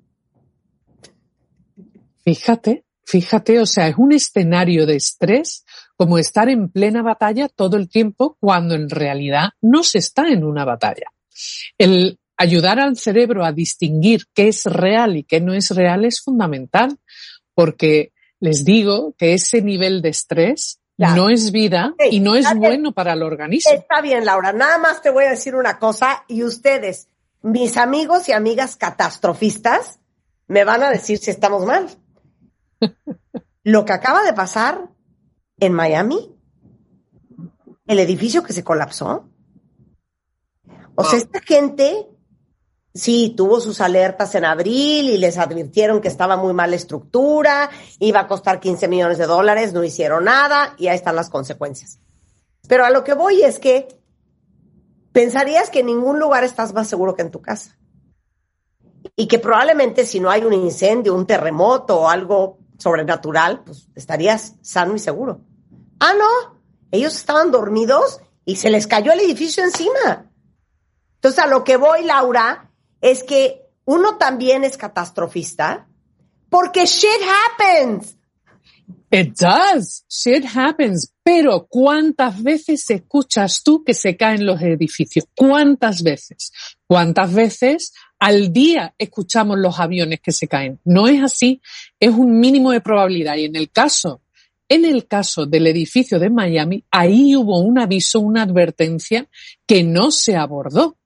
Fíjate, 2.24 2.86
fíjate, 3.04 3.60
o 3.60 3.66
sea, 3.66 3.90
es 3.90 3.96
un 3.98 4.14
escenario 4.14 4.86
de 4.86 4.96
estrés 4.96 5.66
como 5.98 6.18
estar 6.18 6.48
en 6.48 6.70
plena 6.70 7.04
batalla 7.04 7.50
todo 7.50 7.76
el 7.76 7.90
tiempo 7.90 8.38
cuando 8.40 8.74
en 8.74 8.90
realidad 8.90 9.50
no 9.60 9.84
se 9.84 9.98
está 9.98 10.30
en 10.30 10.46
una 10.46 10.64
batalla. 10.64 11.08
El, 11.78 12.20
ayudar 12.38 12.80
al 12.80 12.98
cerebro 12.98 13.46
a 13.46 13.52
distinguir 13.52 14.26
qué 14.34 14.50
es 14.50 14.66
real 14.66 15.18
y 15.18 15.24
qué 15.24 15.40
no 15.40 15.54
es 15.54 15.72
real 15.72 16.06
es 16.06 16.22
fundamental, 16.22 16.98
porque 17.54 18.12
les 18.40 18.66
digo 18.66 19.14
que 19.18 19.34
ese 19.34 19.62
nivel 19.62 20.02
de 20.02 20.10
estrés 20.10 20.80
no 20.98 21.30
es 21.30 21.52
vida 21.52 21.94
y 22.12 22.20
no 22.20 22.36
es 22.36 22.54
bueno 22.56 22.92
para 22.92 23.14
el 23.14 23.24
organismo. 23.24 23.72
Está 23.72 24.02
bien, 24.02 24.26
Laura. 24.26 24.54
Nada 24.54 24.78
más 24.78 25.02
te 25.02 25.10
voy 25.10 25.26
a 25.26 25.32
decir 25.32 25.56
una 25.56 25.80
cosa 25.80 26.24
y 26.28 26.44
ustedes, 26.44 27.08
mis 27.42 27.78
amigos 27.78 28.30
y 28.30 28.32
amigas 28.32 28.76
catastrofistas, 28.76 30.00
me 30.48 30.64
van 30.64 30.84
a 30.84 30.90
decir 30.90 31.18
si 31.18 31.32
estamos 31.32 31.66
mal. 31.66 31.88
Lo 33.64 33.86
que 33.86 33.94
acaba 33.94 34.24
de 34.24 34.34
pasar 34.34 34.90
en 35.60 35.74
Miami, 35.74 36.36
el 37.88 38.00
edificio 38.00 38.44
que 38.44 38.54
se 38.54 38.64
colapsó. 38.64 39.30
O 40.96 41.04
sea, 41.04 41.18
esta 41.18 41.40
gente 41.42 42.08
Sí, 42.96 43.34
tuvo 43.36 43.60
sus 43.60 43.82
alertas 43.82 44.36
en 44.36 44.46
abril 44.46 45.10
y 45.10 45.18
les 45.18 45.40
advirtieron 45.40 46.00
que 46.00 46.08
estaba 46.08 46.38
muy 46.38 46.54
mala 46.54 46.76
estructura, 46.76 47.72
iba 48.00 48.20
a 48.20 48.28
costar 48.28 48.60
15 48.60 48.88
millones 48.88 49.18
de 49.18 49.26
dólares, 49.26 49.74
no 49.74 49.84
hicieron 49.84 50.26
nada 50.26 50.76
y 50.78 50.88
ahí 50.88 50.96
están 50.96 51.16
las 51.16 51.32
consecuencias. 51.32 52.00
Pero 52.68 52.86
a 52.86 52.92
lo 52.92 53.04
que 53.04 53.16
voy 53.16 53.42
es 53.42 53.58
que 53.58 53.88
pensarías 55.12 55.72
que 55.72 55.80
en 55.80 55.88
ningún 55.88 56.20
lugar 56.20 56.44
estás 56.44 56.74
más 56.74 56.88
seguro 56.88 57.16
que 57.16 57.24
en 57.24 57.32
tu 57.32 57.42
casa. 57.42 57.78
Y 59.16 59.28
que 59.28 59.40
probablemente 59.40 60.06
si 60.06 60.20
no 60.20 60.30
hay 60.30 60.44
un 60.44 60.54
incendio, 60.54 61.16
un 61.16 61.26
terremoto 61.26 62.02
o 62.02 62.10
algo 62.10 62.60
sobrenatural, 62.78 63.64
pues 63.64 63.90
estarías 63.96 64.56
sano 64.62 64.96
y 64.96 65.00
seguro. 65.00 65.42
Ah, 66.00 66.14
no, 66.18 66.62
ellos 66.92 67.16
estaban 67.16 67.50
dormidos 67.50 68.22
y 68.46 68.58
se 68.58 68.70
les 68.70 68.86
cayó 68.86 69.12
el 69.12 69.20
edificio 69.22 69.64
encima. 69.64 70.32
Entonces 71.16 71.44
a 71.44 71.48
lo 71.48 71.64
que 71.64 71.78
voy, 71.78 72.04
Laura, 72.04 72.70
es 73.04 73.22
que 73.22 73.62
uno 73.86 74.18
también 74.18 74.64
es 74.64 74.78
catastrofista 74.78 75.88
porque 76.50 76.86
shit 76.86 77.10
happens. 77.28 78.18
It 79.12 79.38
does. 79.38 80.06
Shit 80.10 80.46
happens. 80.56 81.14
Pero 81.22 81.68
¿cuántas 81.70 82.42
veces 82.42 82.90
escuchas 82.90 83.62
tú 83.62 83.84
que 83.84 83.94
se 83.94 84.16
caen 84.16 84.46
los 84.46 84.62
edificios? 84.62 85.26
¿Cuántas 85.36 86.02
veces? 86.02 86.52
¿Cuántas 86.88 87.34
veces 87.34 87.94
al 88.20 88.54
día 88.54 88.96
escuchamos 88.98 89.58
los 89.60 89.80
aviones 89.80 90.22
que 90.22 90.32
se 90.32 90.48
caen? 90.48 90.80
No 90.86 91.08
es 91.08 91.22
así. 91.22 91.62
Es 92.00 92.12
un 92.12 92.40
mínimo 92.40 92.72
de 92.72 92.80
probabilidad. 92.80 93.36
Y 93.36 93.46
en 93.46 93.58
el 93.58 93.70
caso, 93.70 94.22
en 94.70 94.86
el 94.86 95.08
caso 95.08 95.46
del 95.46 95.68
edificio 95.68 96.20
de 96.20 96.30
Miami, 96.30 96.86
ahí 96.90 97.36
hubo 97.36 97.60
un 97.60 97.80
aviso, 97.80 98.22
una 98.22 98.44
advertencia 98.44 99.28
que 99.68 99.84
no 99.84 100.10
se 100.10 100.38
abordó 100.38 100.98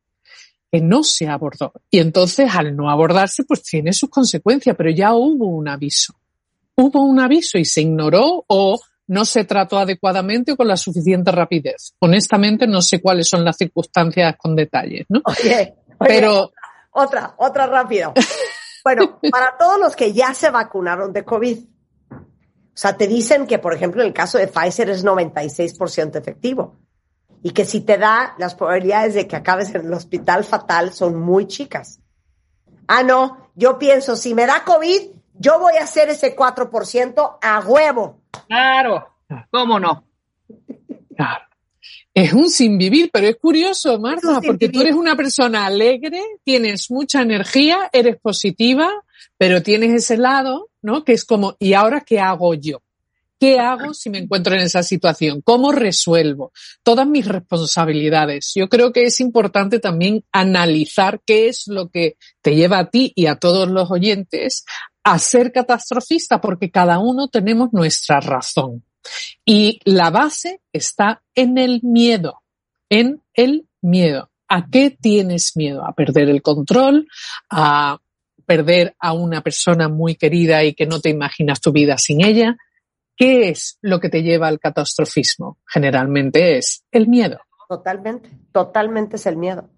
que 0.72 0.82
no 0.82 1.04
se 1.04 1.28
abordó. 1.28 1.74
Y 1.90 2.00
entonces, 2.00 2.50
al 2.54 2.76
no 2.76 2.90
abordarse, 2.90 3.44
pues 3.44 3.64
tiene 3.64 3.94
sus 3.94 4.10
consecuencias, 4.10 4.76
pero 4.76 4.90
ya 4.90 5.14
hubo 5.14 5.48
un 5.48 5.68
aviso 5.68 6.14
hubo 6.78 7.04
un 7.04 7.20
aviso 7.20 7.58
y 7.58 7.66
se 7.66 7.82
ignoró 7.82 8.46
o 8.48 8.80
no 9.08 9.26
se 9.26 9.46
trató 9.46 9.80
adecuadamente 9.80 10.52
o 10.52 10.58
con 10.58 10.68
la 10.68 10.78
suficiente 10.78 11.32
rapidez. 11.32 11.94
Honestamente, 12.00 12.68
no 12.68 12.82
sé 12.82 13.02
cuáles 13.02 13.28
son 13.28 13.44
las 13.44 13.58
circunstancias 13.58 14.36
con 14.38 14.56
detalles, 14.56 15.06
¿no? 15.10 15.22
Oye, 15.26 15.76
Pero. 16.00 16.52
Otra, 16.92 17.36
otra 17.38 17.68
rápido. 17.68 18.14
bueno, 18.84 19.20
para 19.32 19.56
todos 19.58 19.80
los 19.80 19.96
que 19.96 20.14
ya 20.14 20.34
se 20.34 20.50
vacunaron 20.50 21.14
de 21.14 21.24
COVID, 21.24 21.60
o 21.60 22.80
sea, 22.80 22.96
te 22.96 23.08
dicen 23.08 23.48
que, 23.48 23.60
por 23.60 23.74
ejemplo, 23.74 24.02
en 24.02 24.08
el 24.08 24.14
caso 24.14 24.38
de 24.38 24.48
Pfizer 24.48 24.90
es 24.90 25.06
96% 25.06 26.16
efectivo. 26.16 26.76
Y 27.44 27.52
que 27.52 27.66
si 27.66 27.82
te 27.82 27.98
da, 27.98 28.36
las 28.38 28.56
probabilidades 28.56 29.14
de 29.14 29.28
que 29.28 29.36
acabes 29.36 29.74
en 29.74 29.86
el 29.86 29.94
hospital 29.94 30.44
fatal 30.44 30.94
son 30.94 31.20
muy 31.20 31.48
chicas. 31.48 32.00
Ah, 32.88 33.04
no, 33.04 33.50
yo 33.56 33.78
pienso, 33.78 34.16
si 34.16 34.34
me 34.34 34.46
da 34.46 34.64
COVID, 34.64 35.02
yo 35.40 35.60
voy 35.60 35.76
a 35.78 35.84
hacer 35.84 36.10
ese 36.10 36.36
4% 36.36 37.38
a 37.42 37.60
huevo. 37.60 38.22
Claro, 38.48 39.16
¿cómo 39.52 39.80
no? 39.80 40.06
Claro. 41.16 41.44
Es 42.14 42.34
un 42.34 42.50
sin 42.50 42.80
vivir, 42.80 43.12
pero 43.14 43.28
es 43.28 43.36
curioso, 43.38 44.00
Marta, 44.00 44.42
porque 44.44 44.70
tú 44.70 44.82
eres 44.82 44.96
una 44.96 45.16
persona 45.16 45.68
alegre, 45.68 46.20
tienes 46.44 46.90
mucha 46.90 47.22
energía, 47.22 47.90
eres 47.94 48.18
positiva, 48.20 48.90
pero 49.38 49.62
tienes 49.62 49.92
ese 49.92 50.18
lado, 50.18 50.70
¿no? 50.82 51.04
Que 51.04 51.14
es 51.14 51.26
como, 51.26 51.56
¿y 51.60 51.74
ahora 51.74 52.02
qué 52.02 52.20
hago 52.20 52.56
yo? 52.56 52.82
¿Qué 53.40 53.60
hago 53.60 53.94
si 53.94 54.10
me 54.10 54.18
encuentro 54.18 54.56
en 54.56 54.62
esa 54.62 54.82
situación? 54.82 55.42
¿Cómo 55.42 55.72
resuelvo 55.72 56.52
todas 56.82 57.06
mis 57.06 57.28
responsabilidades? 57.28 58.54
Yo 58.56 58.68
creo 58.68 58.92
que 58.92 59.04
es 59.04 59.20
importante 59.20 59.80
también 59.80 60.24
analizar 60.32 61.22
qué 61.24 61.48
es 61.48 61.68
lo 61.68 61.90
que 61.90 62.18
te 62.42 62.56
lleva 62.56 62.80
a 62.80 62.90
ti 62.90 63.14
y 63.16 63.28
a 63.28 63.36
todos 63.36 63.70
los 63.70 63.92
oyentes 63.92 64.66
a 65.04 65.20
ser 65.20 65.52
catastrofista 65.52 66.42
porque 66.42 66.72
cada 66.72 66.98
uno 67.00 67.28
tenemos 67.28 67.72
nuestra 67.74 68.20
razón. 68.20 68.84
Y 69.46 69.80
la 69.86 70.10
base 70.10 70.62
está 70.74 71.22
en 71.36 71.58
el 71.58 71.82
miedo, 71.84 72.42
en 72.90 73.22
el 73.34 73.68
miedo. 73.82 74.32
¿A 74.50 74.68
qué 74.68 74.90
tienes 74.90 75.56
miedo? 75.56 75.86
¿A 75.86 75.94
perder 75.94 76.30
el 76.30 76.42
control? 76.42 77.08
¿A 77.50 78.00
perder 78.46 78.96
a 79.00 79.14
una 79.14 79.42
persona 79.42 79.90
muy 79.90 80.16
querida 80.16 80.64
y 80.64 80.74
que 80.74 80.88
no 80.88 81.00
te 81.00 81.10
imaginas 81.10 81.62
tu 81.62 81.72
vida 81.72 81.98
sin 81.98 82.24
ella? 82.24 82.58
¿Qué 83.18 83.50
es 83.50 83.80
lo 83.82 84.00
que 84.00 84.10
te 84.10 84.22
lleva 84.22 84.48
al 84.48 84.60
catastrofismo? 84.60 85.58
Generalmente 85.66 86.60
es 86.60 86.86
el 86.92 87.08
miedo. 87.08 87.40
Totalmente, 87.68 88.30
totalmente 88.52 89.16
es 89.16 89.26
el 89.26 89.38
miedo. 89.38 89.70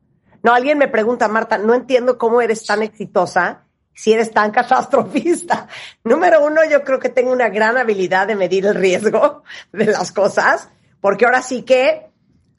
No, 0.43 0.53
alguien 0.53 0.77
me 0.77 0.89
pregunta, 0.89 1.29
Marta, 1.29 1.57
no 1.57 1.73
entiendo 1.73 2.17
cómo 2.17 2.41
eres 2.41 2.65
tan 2.65 2.83
exitosa 2.83 3.63
si 3.93 4.11
eres 4.11 4.31
tan 4.31 4.51
catastrofista. 4.51 5.69
Número 6.03 6.45
uno, 6.45 6.61
yo 6.69 6.83
creo 6.83 6.99
que 6.99 7.07
tengo 7.07 7.31
una 7.31 7.47
gran 7.47 7.77
habilidad 7.77 8.27
de 8.27 8.35
medir 8.35 8.65
el 8.65 8.75
riesgo 8.75 9.43
de 9.71 9.85
las 9.85 10.11
cosas, 10.11 10.67
porque 10.99 11.25
ahora 11.25 11.41
sí 11.41 11.63
que 11.63 12.09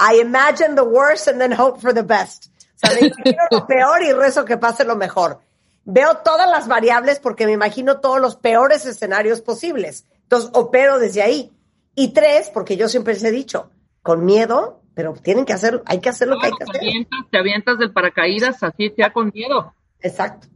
I 0.00 0.18
imagine 0.20 0.74
the 0.74 0.82
worst 0.82 1.28
and 1.28 1.38
then 1.38 1.52
hope 1.52 1.78
for 1.78 1.92
the 1.92 2.02
best. 2.02 2.46
O 2.46 2.78
sea, 2.78 2.98
me 2.98 3.08
imagino 3.08 3.42
lo 3.50 3.66
peor 3.66 4.02
y 4.02 4.12
rezo 4.12 4.46
que 4.46 4.56
pase 4.56 4.84
lo 4.84 4.96
mejor. 4.96 5.40
Veo 5.84 6.18
todas 6.24 6.48
las 6.48 6.68
variables 6.68 7.18
porque 7.18 7.44
me 7.44 7.52
imagino 7.52 8.00
todos 8.00 8.18
los 8.18 8.36
peores 8.36 8.86
escenarios 8.86 9.42
posibles. 9.42 10.06
Entonces, 10.30 10.50
opero 10.54 11.00
desde 11.00 11.22
ahí. 11.22 11.50
Y 11.96 12.12
tres, 12.12 12.52
porque 12.54 12.76
yo 12.76 12.88
siempre 12.88 13.14
les 13.14 13.24
he 13.24 13.32
dicho, 13.32 13.68
con 14.00 14.24
miedo, 14.24 14.80
pero 14.94 15.12
tienen 15.14 15.44
que 15.44 15.52
hacer, 15.52 15.82
hay 15.86 15.98
que 15.98 16.08
hacer 16.08 16.28
lo 16.28 16.38
que 16.38 16.46
hay 16.46 16.52
que 16.52 16.62
hacer. 16.62 16.80
te 17.32 17.38
avientas 17.38 17.78
del 17.78 17.92
paracaídas, 17.92 18.62
así 18.62 18.92
sea 18.94 19.12
con 19.12 19.32
miedo. 19.34 19.74
Exacto. 20.00 20.46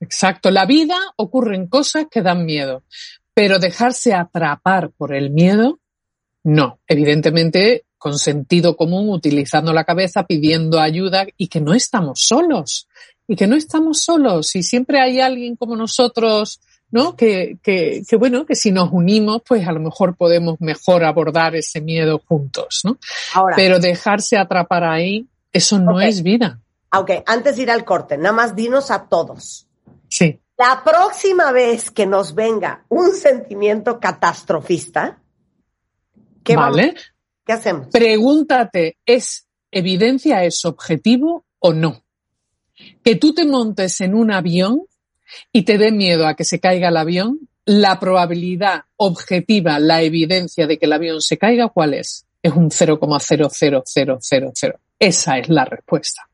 Exacto. 0.00 0.50
La 0.50 0.66
vida 0.66 0.96
ocurren 1.16 1.66
cosas 1.66 2.06
que 2.10 2.20
dan 2.20 2.44
miedo, 2.44 2.84
pero 3.32 3.58
dejarse 3.58 4.12
atrapar 4.12 4.90
por 4.90 5.14
el 5.14 5.30
miedo, 5.30 5.80
no. 6.44 6.80
Evidentemente, 6.86 7.86
con 7.96 8.18
sentido 8.18 8.76
común, 8.76 9.08
utilizando 9.08 9.72
la 9.72 9.84
cabeza, 9.84 10.26
pidiendo 10.26 10.78
ayuda 10.78 11.26
y 11.38 11.48
que 11.48 11.62
no 11.62 11.72
estamos 11.72 12.20
solos. 12.20 12.86
Y 13.26 13.34
que 13.34 13.46
no 13.46 13.56
estamos 13.56 14.02
solos. 14.02 14.54
Y 14.56 14.62
siempre 14.62 15.00
hay 15.00 15.20
alguien 15.20 15.56
como 15.56 15.74
nosotros, 15.74 16.60
¿no? 16.90 17.16
Que, 17.16 17.58
que, 17.62 18.02
que 18.08 18.16
bueno, 18.16 18.46
que 18.46 18.54
si 18.54 18.72
nos 18.72 18.90
unimos, 18.92 19.42
pues 19.46 19.66
a 19.66 19.72
lo 19.72 19.80
mejor 19.80 20.16
podemos 20.16 20.60
mejor 20.60 21.04
abordar 21.04 21.54
ese 21.54 21.80
miedo 21.80 22.20
juntos, 22.26 22.80
¿no? 22.84 22.98
Pero 23.54 23.78
dejarse 23.78 24.36
atrapar 24.36 24.84
ahí, 24.84 25.26
eso 25.52 25.78
no 25.78 26.00
es 26.00 26.22
vida. 26.22 26.60
Ok, 26.92 27.10
antes 27.26 27.56
de 27.56 27.62
ir 27.62 27.70
al 27.70 27.84
corte, 27.84 28.16
nada 28.16 28.32
más 28.32 28.56
dinos 28.56 28.90
a 28.90 29.08
todos 29.08 29.66
Sí. 30.08 30.40
La 30.56 30.82
próxima 30.84 31.52
vez 31.52 31.90
que 31.90 32.06
nos 32.06 32.34
venga 32.34 32.84
un 32.88 33.14
sentimiento 33.14 34.00
catastrofista, 34.00 35.20
¿qué, 36.42 36.56
vale. 36.56 36.94
¿qué 37.44 37.52
hacemos? 37.52 37.88
Pregúntate, 37.88 38.96
¿es 39.04 39.46
evidencia, 39.70 40.44
es 40.44 40.64
objetivo 40.64 41.44
o 41.58 41.74
no? 41.74 42.02
Que 43.02 43.16
tú 43.16 43.34
te 43.34 43.44
montes 43.44 44.00
en 44.00 44.14
un 44.14 44.30
avión 44.30 44.82
y 45.52 45.64
te 45.64 45.78
dé 45.78 45.92
miedo 45.92 46.26
a 46.26 46.34
que 46.34 46.44
se 46.44 46.60
caiga 46.60 46.88
el 46.88 46.96
avión, 46.96 47.48
la 47.64 47.98
probabilidad 47.98 48.84
objetiva, 48.96 49.78
la 49.78 50.02
evidencia 50.02 50.66
de 50.66 50.78
que 50.78 50.86
el 50.86 50.92
avión 50.92 51.20
se 51.20 51.36
caiga, 51.36 51.68
¿cuál 51.68 51.94
es? 51.94 52.26
Es 52.42 52.52
un 52.52 52.70
0,00000. 52.70 54.74
Esa 54.98 55.38
es 55.38 55.48
la 55.48 55.64
respuesta. 55.64 56.28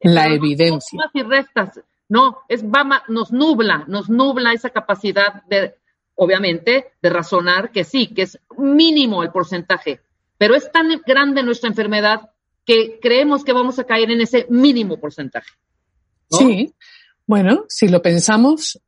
La 0.00 0.28
evidencia. 0.28 0.98
y 1.12 1.22
restas. 1.22 1.80
No, 2.08 2.38
es 2.48 2.64
va, 2.64 3.04
nos 3.08 3.30
nubla, 3.30 3.84
nos 3.86 4.08
nubla 4.08 4.52
esa 4.52 4.70
capacidad 4.70 5.44
de, 5.44 5.74
obviamente, 6.16 6.92
de 7.00 7.10
razonar 7.10 7.70
que 7.70 7.84
sí, 7.84 8.08
que 8.08 8.22
es 8.22 8.38
mínimo 8.58 9.22
el 9.22 9.30
porcentaje, 9.30 10.00
pero 10.36 10.54
es 10.54 10.72
tan 10.72 10.88
grande 11.06 11.42
nuestra 11.42 11.68
enfermedad 11.68 12.30
que 12.64 12.98
creemos 13.00 13.44
que 13.44 13.52
vamos 13.52 13.78
a 13.78 13.84
caer 13.84 14.10
en 14.10 14.22
ese 14.22 14.46
mínimo 14.48 14.98
porcentaje. 14.98 15.50
Sí, 16.30 16.74
bueno, 17.30 17.64
si 17.68 17.86
lo 17.86 18.02
pensamos, 18.02 18.80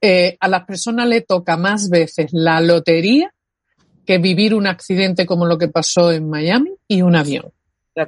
eh, 0.00 0.38
a 0.40 0.48
la 0.48 0.64
persona 0.64 1.04
le 1.04 1.20
toca 1.20 1.58
más 1.58 1.90
veces 1.90 2.30
la 2.32 2.58
lotería 2.62 3.34
que 4.06 4.16
vivir 4.16 4.54
un 4.54 4.66
accidente 4.66 5.26
como 5.26 5.44
lo 5.44 5.58
que 5.58 5.68
pasó 5.68 6.10
en 6.10 6.30
Miami 6.30 6.70
y 6.88 7.02
un 7.02 7.16
avión 7.16 7.52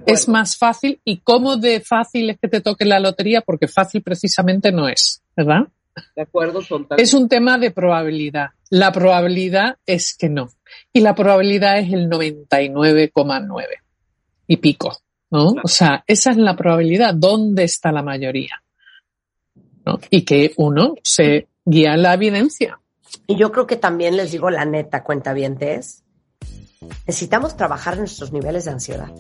es 0.07 0.27
más 0.27 0.57
fácil 0.57 1.03
y 1.05 1.19
cómo 1.19 1.59
de 1.59 1.81
fácil 1.81 2.31
es 2.31 2.39
que 2.39 2.49
te 2.49 2.63
toque 2.63 2.87
la 2.87 2.99
lotería 2.99 3.43
porque 3.43 3.69
fácil 3.69 4.03
precisamente 4.03 4.73
no 4.73 4.89
es, 4.89 5.23
¿verdad? 5.37 5.69
De 6.17 6.23
acuerdo, 6.23 6.63
Es 6.97 7.13
un 7.13 7.29
tema 7.29 7.59
de 7.59 7.73
probabilidad. 7.73 8.53
La 8.71 8.91
probabilidad 8.91 9.77
es 9.85 10.17
que 10.17 10.31
no. 10.31 10.49
Y 10.95 11.01
la 11.01 11.15
probabilidad 11.15 11.79
es 11.79 11.93
el 11.93 12.09
99,9 12.09 13.67
y 14.47 14.57
pico, 14.57 14.97
¿no? 15.31 15.53
O 15.63 15.69
sea, 15.69 16.03
esa 16.07 16.31
es 16.31 16.39
la 16.39 16.57
probabilidad. 16.57 17.13
¿Dónde 17.15 17.65
está 17.65 17.93
la 17.93 18.03
mayoría? 18.03 18.62
¿No? 19.85 19.99
Y 20.11 20.23
que 20.23 20.53
uno 20.57 20.95
se 21.03 21.49
guía 21.65 21.95
en 21.95 22.03
la 22.03 22.15
evidencia. 22.15 22.81
Y 23.27 23.37
yo 23.37 23.53
creo 23.53 23.67
que 23.67 23.77
también 23.77 24.17
les 24.17 24.33
digo 24.33 24.51
la 24.51 24.65
neta, 24.65 25.03
cuenta 25.03 25.33
bien, 25.33 25.59
es 25.61 26.03
necesitamos 27.07 27.57
trabajar 27.57 27.99
nuestros 27.99 28.33
niveles 28.33 28.65
de 28.65 28.73
ansiedad. 28.73 29.11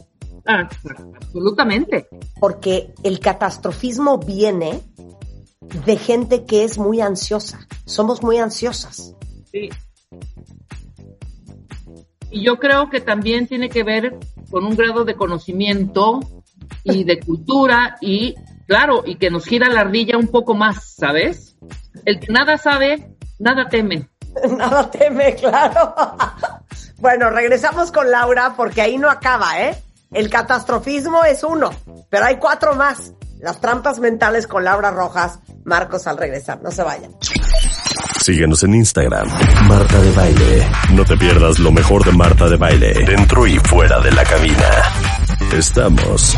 Ah, 0.47 0.69
absolutamente. 1.14 2.09
Porque 2.40 2.92
el 3.02 3.21
catastrofismo 3.21 4.19
viene 4.19 4.81
de 5.87 5.97
gente 5.97 6.45
que 6.45 6.64
es 6.64 6.78
muy 6.78 7.00
ansiosa. 7.00 7.66
Somos 7.85 8.23
muy 8.23 8.38
ansiosas. 8.38 9.14
Sí. 9.50 9.71
Y 12.31 12.42
yo 12.42 12.59
creo 12.59 12.88
que 12.90 13.00
también 13.00 13.47
tiene 13.47 13.69
que 13.69 13.85
ver 13.85 14.19
con 14.50 14.64
un 14.64 14.75
grado 14.75 15.04
de 15.04 15.14
conocimiento 15.14 16.21
y 16.83 17.04
de 17.04 17.21
cultura 17.21 17.97
y, 18.00 18.35
claro, 18.66 19.02
y 19.07 19.16
que 19.16 19.31
nos 19.31 19.45
gira 19.45 19.69
la 19.69 19.81
ardilla 19.81 20.16
un 20.16 20.28
poco 20.28 20.54
más, 20.54 20.95
¿sabes? 20.97 21.57
El 22.04 22.21
que 22.21 22.33
nada 22.33 22.59
sabe, 22.59 23.16
nada 23.38 23.69
teme. 23.69 24.09
Nada 24.57 24.90
teme, 24.90 25.35
claro. 25.35 25.95
bueno, 26.99 27.28
regresamos 27.28 27.92
con 27.92 28.11
Laura 28.11 28.54
porque 28.57 28.81
ahí 28.81 28.97
no 28.97 29.11
acaba, 29.11 29.61
¿eh? 29.61 29.76
El 30.11 30.31
catastrofismo 30.31 31.25
es 31.25 31.45
uno, 31.45 31.71
pero 32.09 32.25
hay 32.25 32.37
cuatro 32.37 32.75
más. 32.75 33.12
Las 33.40 33.61
trampas 33.61 33.99
mentales 33.99 34.47
con 34.47 34.64
Laura 34.64 34.90
Rojas, 34.90 35.40
Marcos 35.64 36.07
al 36.07 36.16
regresar. 36.16 36.62
No 36.62 36.71
se 36.71 36.83
vayan. 36.83 37.12
Síguenos 38.23 38.62
en 38.62 38.75
Instagram, 38.75 39.28
Marta 39.66 39.99
de 40.00 40.12
Baile. 40.12 40.71
No 40.92 41.04
te 41.04 41.16
pierdas 41.16 41.59
lo 41.59 41.73
mejor 41.73 42.04
de 42.04 42.12
Marta 42.12 42.49
de 42.49 42.57
Baile, 42.57 43.04
dentro 43.04 43.47
y 43.47 43.59
fuera 43.59 44.00
de 44.00 44.12
la 44.12 44.23
cabina. 44.23 44.71
Estamos 45.52 46.37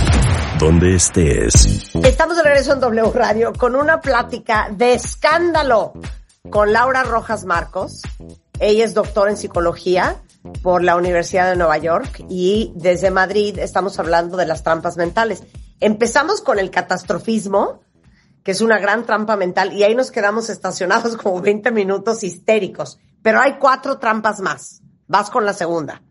donde 0.58 0.94
estés. 0.94 1.90
Estamos 1.94 2.37
de 2.37 2.42
regreso 2.42 2.73
en 2.73 2.80
W 2.80 3.11
Radio 3.12 3.52
con 3.52 3.75
una 3.75 4.00
plática 4.00 4.68
de 4.70 4.94
escándalo 4.94 5.92
con 6.50 6.73
Laura 6.73 7.02
Rojas 7.02 7.44
Marcos. 7.44 8.02
Ella 8.61 8.84
es 8.84 8.94
doctora 8.94 9.30
en 9.30 9.37
psicología 9.37 10.23
por 10.62 10.84
la 10.84 10.96
Universidad 10.96 11.50
de 11.50 11.56
Nueva 11.56 11.78
York 11.78 12.25
y 12.28 12.73
desde 12.76 13.11
Madrid 13.11 13.58
estamos 13.58 13.99
hablando 13.99 14.37
de 14.37 14.46
las 14.46 14.62
trampas 14.62 14.96
mentales. 14.96 15.42
Empezamos 15.80 16.40
con 16.40 16.58
el 16.58 16.70
catastrofismo, 16.70 17.80
que 18.42 18.52
es 18.52 18.61
una 18.61 18.78
gran 18.78 19.04
trampa 19.04 19.37
mental, 19.37 19.73
y 19.73 19.82
ahí 19.82 19.94
nos 19.94 20.11
quedamos 20.11 20.50
estacionados 20.50 21.16
como 21.16 21.40
20 21.40 21.70
minutos 21.73 22.23
histéricos. 22.23 22.99
Pero 23.23 23.40
hay 23.40 23.58
cuatro 23.58 23.99
trampas 23.99 24.40
más. 24.40 24.82
Vas 25.06 25.30
con 25.30 25.44
la 25.44 25.52
segunda. 25.52 26.02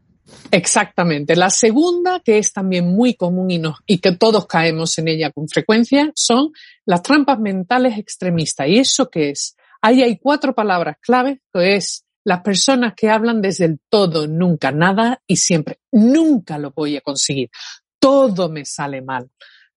Exactamente. 0.52 1.36
La 1.36 1.50
segunda, 1.50 2.20
que 2.20 2.38
es 2.38 2.54
también 2.54 2.88
muy 2.88 3.16
común 3.16 3.52
y, 3.52 3.62
y 3.88 3.98
que 4.00 4.14
todos 4.14 4.46
caemos 4.48 4.98
en 4.98 5.08
ella 5.08 5.32
con 5.32 5.48
frecuencia, 5.48 6.12
son 6.16 6.52
las 6.86 7.02
trampas 7.02 7.40
mentales 7.40 7.98
extremistas. 7.98 8.68
¿Y 8.68 8.80
eso 8.80 9.10
qué 9.10 9.32
es? 9.32 9.56
Ahí 9.82 10.02
hay 10.02 10.18
cuatro 10.18 10.54
palabras 10.54 10.98
clave, 11.02 11.42
que 11.52 11.76
es 11.76 12.06
las 12.24 12.42
personas 12.42 12.94
que 12.96 13.10
hablan 13.10 13.42
desde 13.42 13.66
el 13.66 13.80
todo, 13.90 14.28
nunca, 14.28 14.72
nada 14.72 15.22
y 15.28 15.36
siempre. 15.38 15.80
Nunca 15.92 16.58
lo 16.58 16.72
voy 16.72 16.96
a 16.96 17.02
conseguir. 17.02 17.50
Todo 18.00 18.50
me 18.50 18.66
sale 18.66 19.02
mal. 19.02 19.30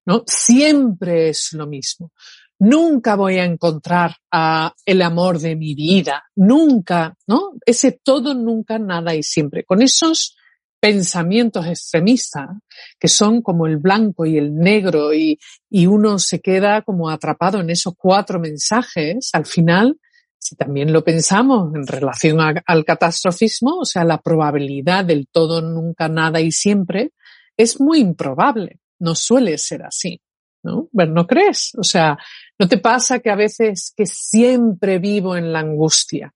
¿No? 0.05 0.23
Siempre 0.27 1.31
es 1.31 1.53
lo 1.53 1.67
mismo. 1.67 2.13
Nunca 2.59 3.17
voy 3.17 3.39
a 3.39 3.45
encontrar 3.45 4.17
a 4.31 4.75
el 4.85 5.03
amor 5.03 5.39
de 5.39 5.57
mi 5.57 5.75
vida. 5.75 6.25
Nunca, 6.37 7.17
¿no? 7.27 7.53
Ese 7.65 7.93
todo, 8.03 8.35
nunca, 8.35 8.79
nada 8.79 9.15
y 9.15 9.23
siempre. 9.23 9.65
Con 9.65 9.83
esos 9.83 10.37
pensamientos 10.81 11.67
extremistas 11.67 12.49
que 12.99 13.09
son 13.09 13.43
como 13.43 13.67
el 13.67 13.79
blanco 13.79 14.27
y 14.27 14.39
el 14.39 14.55
negro 14.55 15.13
y, 15.13 15.39
y 15.71 15.87
uno 15.87 16.19
se 16.19 16.41
queda 16.41 16.83
como 16.83 17.11
atrapado 17.11 17.61
en 17.61 17.71
esos 17.71 17.95
cuatro 17.97 18.39
mensajes, 18.39 19.31
al 19.33 19.47
final 19.47 19.99
si 20.47 20.55
también 20.55 20.93
lo 20.93 21.03
pensamos 21.03 21.75
en 21.75 21.87
relación 21.87 22.39
al 22.41 22.85
catastrofismo, 22.85 23.79
o 23.81 23.85
sea, 23.85 24.05
la 24.05 24.21
probabilidad 24.21 25.05
del 25.05 25.27
todo, 25.29 25.61
nunca, 25.61 26.09
nada 26.09 26.41
y 26.41 26.53
siempre, 26.53 27.13
es 27.57 27.81
muy 27.81 27.99
improbable. 27.99 28.79
No 28.99 29.15
suele 29.15 29.59
ser 29.59 29.83
así. 29.83 30.21
¿No? 30.67 30.89
¿No 30.93 31.27
crees? 31.29 31.73
O 31.79 31.85
sea, 31.85 32.19
¿no 32.59 32.67
te 32.67 32.79
pasa 32.79 33.21
que 33.21 33.31
a 33.31 33.37
veces 33.37 33.93
que 33.97 34.05
siempre 34.05 34.99
vivo 34.99 35.37
en 35.37 35.53
la 35.53 35.61
angustia? 35.61 36.35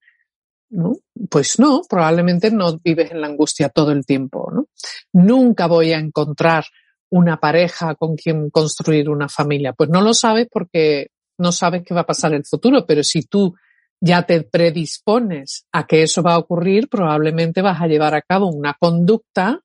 ¿No? 0.71 0.93
Pues 1.29 1.59
no, 1.59 1.83
probablemente 1.89 2.53
no 2.53 2.79
vives 2.79 3.11
en 3.11 3.21
la 3.21 3.27
angustia 3.27 3.71
todo 3.71 3.91
el 3.91 4.07
tiempo, 4.07 4.53
¿no? 4.55 4.69
Nunca 5.13 5.67
voy 5.67 5.93
a 5.93 5.99
encontrar 5.99 6.65
una 7.11 7.39
pareja 7.39 7.97
con 7.97 8.15
quien 8.15 8.51
construir 8.51 9.09
una 9.09 9.29
familia. 9.29 9.73
Pues 9.73 9.91
no 9.91 10.01
lo 10.01 10.15
sabes 10.15 10.47
porque 10.49 11.09
no 11.39 11.51
sabes 11.51 11.83
qué 11.85 11.93
va 11.93 12.03
a 12.03 12.07
pasar 12.07 12.31
en 12.31 12.39
el 12.39 12.47
futuro, 12.47 12.87
pero 12.87 13.03
si 13.03 13.23
tú 13.23 13.57
ya 14.01 14.23
te 14.23 14.43
predispones 14.45 15.67
a 15.73 15.89
que 15.89 16.05
eso 16.05 16.23
va 16.23 16.35
a 16.35 16.39
ocurrir, 16.39 16.89
probablemente 16.89 17.63
vas 17.63 17.81
a 17.81 17.89
llevar 17.89 18.15
a 18.15 18.23
cabo 18.23 18.47
una 18.49 18.77
conducta 18.79 19.61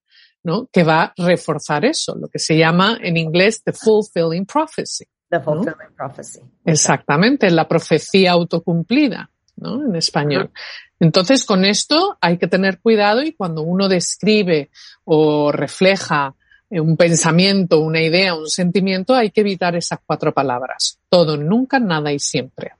¿no? 0.45 0.69
que 0.71 0.83
va 0.83 1.03
a 1.03 1.13
reforzar 1.17 1.85
eso, 1.85 2.15
lo 2.15 2.27
que 2.27 2.37
se 2.37 2.55
llama 2.55 2.99
en 3.01 3.17
inglés 3.17 3.63
the 3.63 3.73
fulfilling 3.73 4.45
prophecy. 4.45 5.05
The 5.29 5.39
fulfilling 5.39 5.95
prophecy. 5.97 6.39
Exactamente, 6.63 7.49
la 7.49 7.67
profecía 7.67 8.33
autocumplida, 8.33 9.31
¿no? 9.55 9.83
En 9.83 9.95
español. 9.95 10.51
Entonces, 10.99 11.45
con 11.45 11.65
esto 11.65 12.17
hay 12.21 12.37
que 12.37 12.47
tener 12.47 12.79
cuidado 12.79 13.23
y 13.23 13.33
cuando 13.33 13.63
uno 13.63 13.89
describe 13.89 14.69
o 15.03 15.51
refleja 15.51 16.35
un 16.69 16.95
pensamiento, 16.95 17.79
una 17.79 18.01
idea, 18.01 18.35
un 18.35 18.47
sentimiento, 18.47 19.15
hay 19.15 19.31
que 19.31 19.41
evitar 19.41 19.75
esas 19.75 19.99
cuatro 20.05 20.31
palabras. 20.31 20.99
Todo, 21.09 21.37
nunca, 21.37 21.79
nada 21.79 22.13
y 22.13 22.19
siempre. 22.19 22.73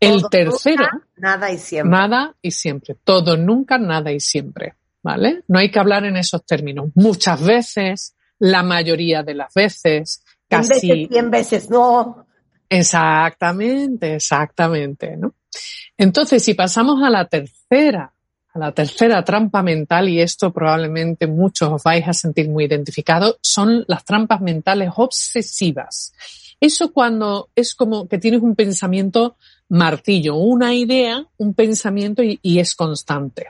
El 0.00 0.22
tercero. 0.30 0.86
nada 1.16 1.52
y 1.52 1.58
siempre. 1.58 1.90
Nada 1.90 2.34
y 2.40 2.50
siempre. 2.50 2.96
Todo, 3.04 3.36
nunca, 3.36 3.76
nada 3.76 4.10
y 4.10 4.20
siempre. 4.20 4.74
¿Vale? 5.04 5.44
No 5.48 5.58
hay 5.58 5.70
que 5.70 5.78
hablar 5.78 6.06
en 6.06 6.16
esos 6.16 6.46
términos. 6.46 6.86
Muchas 6.94 7.44
veces, 7.44 8.16
la 8.38 8.62
mayoría 8.62 9.22
de 9.22 9.34
las 9.34 9.52
veces, 9.52 10.24
casi. 10.48 10.88
Veces, 10.88 11.08
cien 11.10 11.30
veces 11.30 11.70
no. 11.70 12.26
Exactamente, 12.70 14.14
exactamente, 14.14 15.18
¿no? 15.18 15.34
Entonces, 15.98 16.42
si 16.42 16.54
pasamos 16.54 17.02
a 17.02 17.10
la 17.10 17.26
tercera, 17.26 18.14
a 18.54 18.58
la 18.58 18.72
tercera 18.72 19.22
trampa 19.22 19.62
mental, 19.62 20.08
y 20.08 20.20
esto 20.20 20.50
probablemente 20.54 21.26
muchos 21.26 21.70
os 21.70 21.82
vais 21.82 22.08
a 22.08 22.14
sentir 22.14 22.48
muy 22.48 22.64
identificados, 22.64 23.36
son 23.42 23.84
las 23.86 24.06
trampas 24.06 24.40
mentales 24.40 24.90
obsesivas. 24.96 26.14
Eso 26.60 26.94
cuando 26.94 27.50
es 27.54 27.74
como 27.74 28.08
que 28.08 28.16
tienes 28.16 28.40
un 28.40 28.56
pensamiento 28.56 29.36
martillo, 29.68 30.36
una 30.36 30.74
idea, 30.74 31.26
un 31.36 31.52
pensamiento 31.52 32.22
y, 32.22 32.58
es 32.58 32.74
constante. 32.74 33.48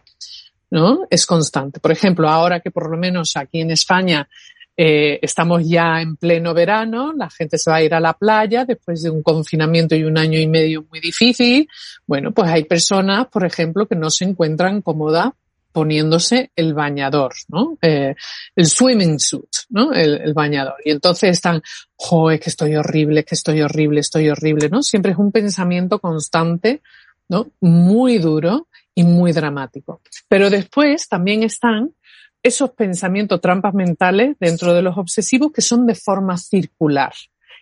¿No? 0.70 1.06
Es 1.10 1.26
constante. 1.26 1.78
Por 1.78 1.92
ejemplo, 1.92 2.28
ahora 2.28 2.60
que 2.60 2.70
por 2.70 2.90
lo 2.90 2.96
menos 2.96 3.36
aquí 3.36 3.60
en 3.60 3.70
España 3.70 4.28
eh, 4.76 5.20
estamos 5.22 5.62
ya 5.68 6.00
en 6.00 6.16
pleno 6.16 6.52
verano, 6.52 7.12
la 7.16 7.30
gente 7.30 7.58
se 7.58 7.70
va 7.70 7.76
a 7.76 7.82
ir 7.82 7.94
a 7.94 8.00
la 8.00 8.14
playa 8.14 8.64
después 8.64 9.02
de 9.02 9.10
un 9.10 9.22
confinamiento 9.22 9.94
y 9.94 10.02
un 10.02 10.18
año 10.18 10.38
y 10.38 10.48
medio 10.48 10.84
muy 10.90 10.98
difícil. 10.98 11.68
Bueno, 12.06 12.32
pues 12.32 12.50
hay 12.50 12.64
personas, 12.64 13.28
por 13.28 13.44
ejemplo, 13.46 13.86
que 13.86 13.94
no 13.94 14.10
se 14.10 14.24
encuentran 14.24 14.82
cómodas 14.82 15.30
poniéndose 15.70 16.50
el 16.54 16.72
bañador, 16.72 17.34
¿no? 17.48 17.76
Eh, 17.82 18.14
el 18.54 18.66
swimming 18.66 19.18
suit, 19.18 19.50
¿no? 19.70 19.92
El, 19.92 20.32
bañador. 20.32 20.76
Y 20.84 20.90
entonces 20.92 21.30
están, 21.30 21.62
joder, 21.96 22.38
que 22.38 22.50
estoy 22.50 22.76
horrible, 22.76 23.24
que 23.24 23.34
estoy 23.34 23.60
horrible, 23.60 24.00
estoy 24.00 24.28
horrible, 24.28 24.68
¿no? 24.68 24.82
Siempre 24.82 25.12
es 25.12 25.18
un 25.18 25.32
pensamiento 25.32 25.98
constante, 25.98 26.80
¿no? 27.28 27.48
Muy 27.60 28.18
duro 28.18 28.68
y 28.94 29.04
muy 29.04 29.32
dramático. 29.32 30.00
Pero 30.28 30.50
después 30.50 31.08
también 31.08 31.42
están 31.42 31.94
esos 32.42 32.70
pensamientos, 32.70 33.40
trampas 33.40 33.74
mentales 33.74 34.36
dentro 34.38 34.74
de 34.74 34.82
los 34.82 34.98
obsesivos 34.98 35.52
que 35.52 35.62
son 35.62 35.86
de 35.86 35.94
forma 35.94 36.36
circular. 36.36 37.12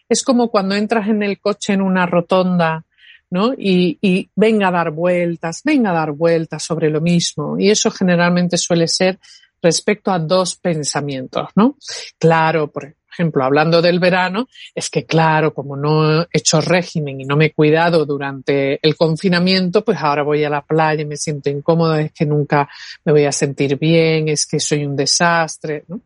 Es 0.08 0.22
como 0.22 0.50
cuando 0.50 0.74
entras 0.74 1.08
en 1.08 1.22
el 1.22 1.40
coche 1.40 1.72
en 1.72 1.82
una 1.82 2.06
rotonda 2.06 2.84
¿no? 3.32 3.54
Y, 3.56 3.98
y 4.02 4.28
venga 4.36 4.68
a 4.68 4.72
dar 4.72 4.90
vueltas, 4.90 5.62
venga 5.64 5.88
a 5.88 5.94
dar 5.94 6.12
vueltas 6.12 6.62
sobre 6.62 6.90
lo 6.90 7.00
mismo. 7.00 7.58
Y 7.58 7.70
eso 7.70 7.90
generalmente 7.90 8.58
suele 8.58 8.86
ser 8.86 9.18
respecto 9.62 10.10
a 10.10 10.18
dos 10.18 10.56
pensamientos, 10.56 11.48
¿no? 11.56 11.78
Claro, 12.18 12.70
por 12.70 12.84
ejemplo, 13.12 13.44
hablando 13.44 13.82
del 13.82 14.00
verano, 14.00 14.48
es 14.74 14.90
que 14.90 15.04
claro, 15.04 15.54
como 15.54 15.76
no 15.76 16.22
he 16.22 16.26
hecho 16.32 16.60
régimen 16.60 17.20
y 17.20 17.24
no 17.24 17.36
me 17.36 17.46
he 17.46 17.52
cuidado 17.52 18.04
durante 18.04 18.78
el 18.86 18.96
confinamiento, 18.96 19.84
pues 19.84 19.98
ahora 19.98 20.22
voy 20.22 20.44
a 20.44 20.50
la 20.50 20.62
playa 20.62 21.02
y 21.02 21.06
me 21.06 21.16
siento 21.16 21.50
incómodo, 21.50 21.96
es 21.96 22.12
que 22.12 22.26
nunca 22.26 22.68
me 23.04 23.12
voy 23.12 23.24
a 23.24 23.32
sentir 23.32 23.78
bien, 23.78 24.28
es 24.28 24.46
que 24.46 24.60
soy 24.60 24.84
un 24.84 24.96
desastre, 24.96 25.84
¿no? 25.88 26.00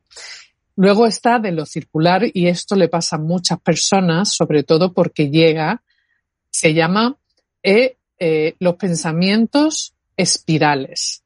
Luego 0.79 1.07
está 1.07 1.39
de 1.39 1.53
lo 1.53 1.65
circular 1.65 2.23
y 2.35 2.49
esto 2.49 2.77
le 2.77 2.89
pasa 2.89 3.17
a 3.17 3.19
muchas 3.19 3.59
personas, 3.61 4.35
sobre 4.35 4.63
todo 4.63 4.93
porque 4.93 5.31
llega 5.31 5.83
se 6.51 6.73
llama 6.73 7.17
eh, 7.63 7.97
eh, 8.19 8.55
los 8.61 8.77
pensamientos 8.77 9.95
espirales, 10.17 11.23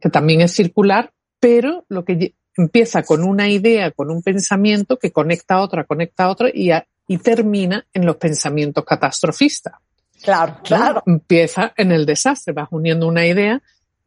que 0.00 0.10
también 0.10 0.40
es 0.40 0.52
circular, 0.52 1.12
pero 1.38 1.84
lo 1.88 2.04
que 2.04 2.34
empieza 2.56 3.02
con 3.02 3.24
una 3.24 3.48
idea, 3.48 3.90
con 3.90 4.10
un 4.10 4.22
pensamiento 4.22 4.98
que 4.98 5.10
conecta 5.10 5.54
a 5.54 5.60
otra, 5.60 5.84
conecta 5.84 6.24
a 6.24 6.30
otra 6.30 6.48
y, 6.52 6.70
y 7.06 7.18
termina 7.18 7.86
en 7.92 8.06
los 8.06 8.16
pensamientos 8.16 8.84
catastrofistas. 8.84 9.74
Claro, 10.22 10.58
claro. 10.62 11.02
Empieza 11.06 11.72
en 11.76 11.92
el 11.92 12.06
desastre, 12.06 12.52
vas 12.52 12.68
uniendo 12.70 13.08
una 13.08 13.26
idea, 13.26 13.60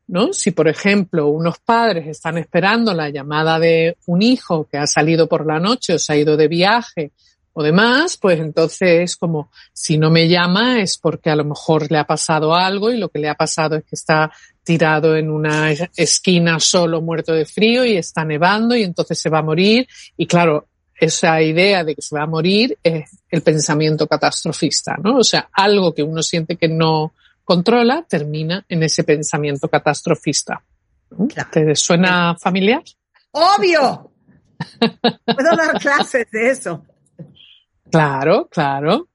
¿no? 0.08 0.31
Si, 0.34 0.51
por 0.51 0.67
ejemplo, 0.67 1.27
unos 1.27 1.60
padres 1.60 2.08
están 2.08 2.38
esperando 2.38 2.93
la 2.93 3.10
llamada 3.10 3.60
de 3.60 3.97
un 4.05 4.21
hijo 4.21 4.67
que 4.71 4.77
ha 4.77 4.88
salido 4.88 5.27
por 5.27 5.45
la 5.45 5.60
noche 5.60 5.93
o 5.93 5.99
se 5.99 6.13
ha 6.13 6.15
ido 6.15 6.38
de 6.38 6.47
viaje 6.47 7.12
o 7.53 7.63
demás, 7.63 8.17
pues 8.17 8.39
entonces 8.39 9.15
como 9.15 9.49
si 9.71 9.97
no 9.97 10.12
me 10.12 10.27
llama 10.27 10.81
es 10.81 10.97
porque 10.97 11.29
a 11.29 11.36
lo 11.36 11.45
mejor 11.45 11.89
le 11.89 11.97
ha 11.97 12.03
pasado 12.05 12.53
algo 12.53 12.91
y 12.91 12.97
lo 12.97 13.10
que 13.10 13.19
le 13.19 13.29
ha 13.29 13.36
pasado 13.36 13.77
es 13.77 13.84
que 13.84 13.95
está 13.95 14.31
tirado 14.65 15.15
en 15.15 15.30
una 15.30 15.71
esquina 15.71 16.60
solo 16.60 17.01
muerto 17.01 17.32
de 17.32 17.45
frío 17.45 17.86
y 17.86 17.95
está 17.95 18.25
nevando 18.25 18.75
y 18.75 18.84
entonces 18.84 19.17
se 19.19 19.30
va 19.30 19.39
a 19.39 19.43
morir 19.43 19.88
y 20.17 20.25
claro, 20.25 20.67
esa 20.95 21.41
idea 21.41 21.84
de 21.84 21.95
que 21.95 22.01
se 22.01 22.15
va 22.15 22.23
a 22.23 22.28
morir 22.28 22.78
es 22.82 23.10
el 23.30 23.41
pensamiento 23.41 24.08
catastrofista, 24.08 24.95
¿no? 25.01 25.17
O 25.17 25.23
sea, 25.23 25.49
algo 25.54 25.93
que 25.93 26.04
uno 26.04 26.23
siente 26.23 26.56
que 26.56 26.67
no 26.67 27.13
controla 27.43 28.04
termina 28.08 28.65
en 28.67 28.84
ese 28.84 29.04
pensamiento 29.04 29.67
catastrofista. 29.67 30.63
¿Te 31.51 31.75
suena 31.75 32.36
familiar? 32.36 32.82
Obvio. 33.32 34.12
Puedo 34.80 35.56
dar 35.56 35.80
clases 35.80 36.28
de 36.32 36.49
eso. 36.49 36.84
Claro, 37.91 38.47
claro. 38.49 39.10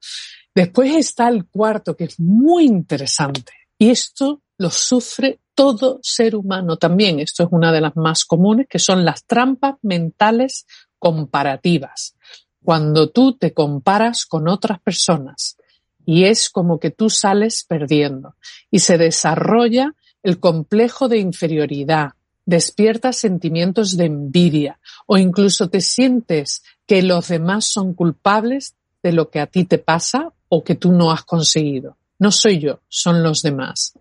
Después 0.53 0.95
está 0.95 1.27
el 1.29 1.45
cuarto, 1.45 1.95
que 1.95 2.05
es 2.05 2.19
muy 2.19 2.65
interesante 2.65 3.53
Y 3.77 3.89
esto 3.89 4.41
lo 4.61 4.69
sufre 4.69 5.39
todo 5.55 5.99
ser 6.03 6.35
humano 6.35 6.77
también. 6.77 7.19
Esto 7.19 7.43
es 7.43 7.49
una 7.51 7.71
de 7.71 7.81
las 7.81 7.95
más 7.95 8.25
comunes, 8.25 8.67
que 8.69 8.77
son 8.77 9.03
las 9.03 9.25
trampas 9.25 9.75
mentales 9.81 10.67
comparativas. 10.99 12.15
Cuando 12.63 13.09
tú 13.09 13.33
te 13.33 13.55
comparas 13.55 14.27
con 14.27 14.47
otras 14.47 14.79
personas 14.79 15.57
y 16.05 16.25
es 16.25 16.51
como 16.51 16.79
que 16.79 16.91
tú 16.91 17.09
sales 17.09 17.65
perdiendo 17.67 18.35
y 18.69 18.79
se 18.79 18.99
desarrolla 18.99 19.95
el 20.21 20.39
complejo 20.39 21.07
de 21.07 21.17
inferioridad, 21.17 22.11
despierta 22.45 23.13
sentimientos 23.13 23.97
de 23.97 24.05
envidia 24.05 24.79
o 25.07 25.17
incluso 25.17 25.69
te 25.69 25.81
sientes 25.81 26.61
que 26.85 27.01
los 27.01 27.29
demás 27.29 27.65
son 27.65 27.95
culpables 27.95 28.75
de 29.01 29.11
lo 29.11 29.31
que 29.31 29.39
a 29.39 29.47
ti 29.47 29.65
te 29.65 29.79
pasa 29.79 30.31
o 30.49 30.63
que 30.63 30.75
tú 30.75 30.91
no 30.91 31.11
has 31.11 31.23
conseguido. 31.23 31.97
No 32.19 32.31
soy 32.31 32.59
yo, 32.59 32.81
son 32.89 33.23
los 33.23 33.41
demás. 33.41 33.93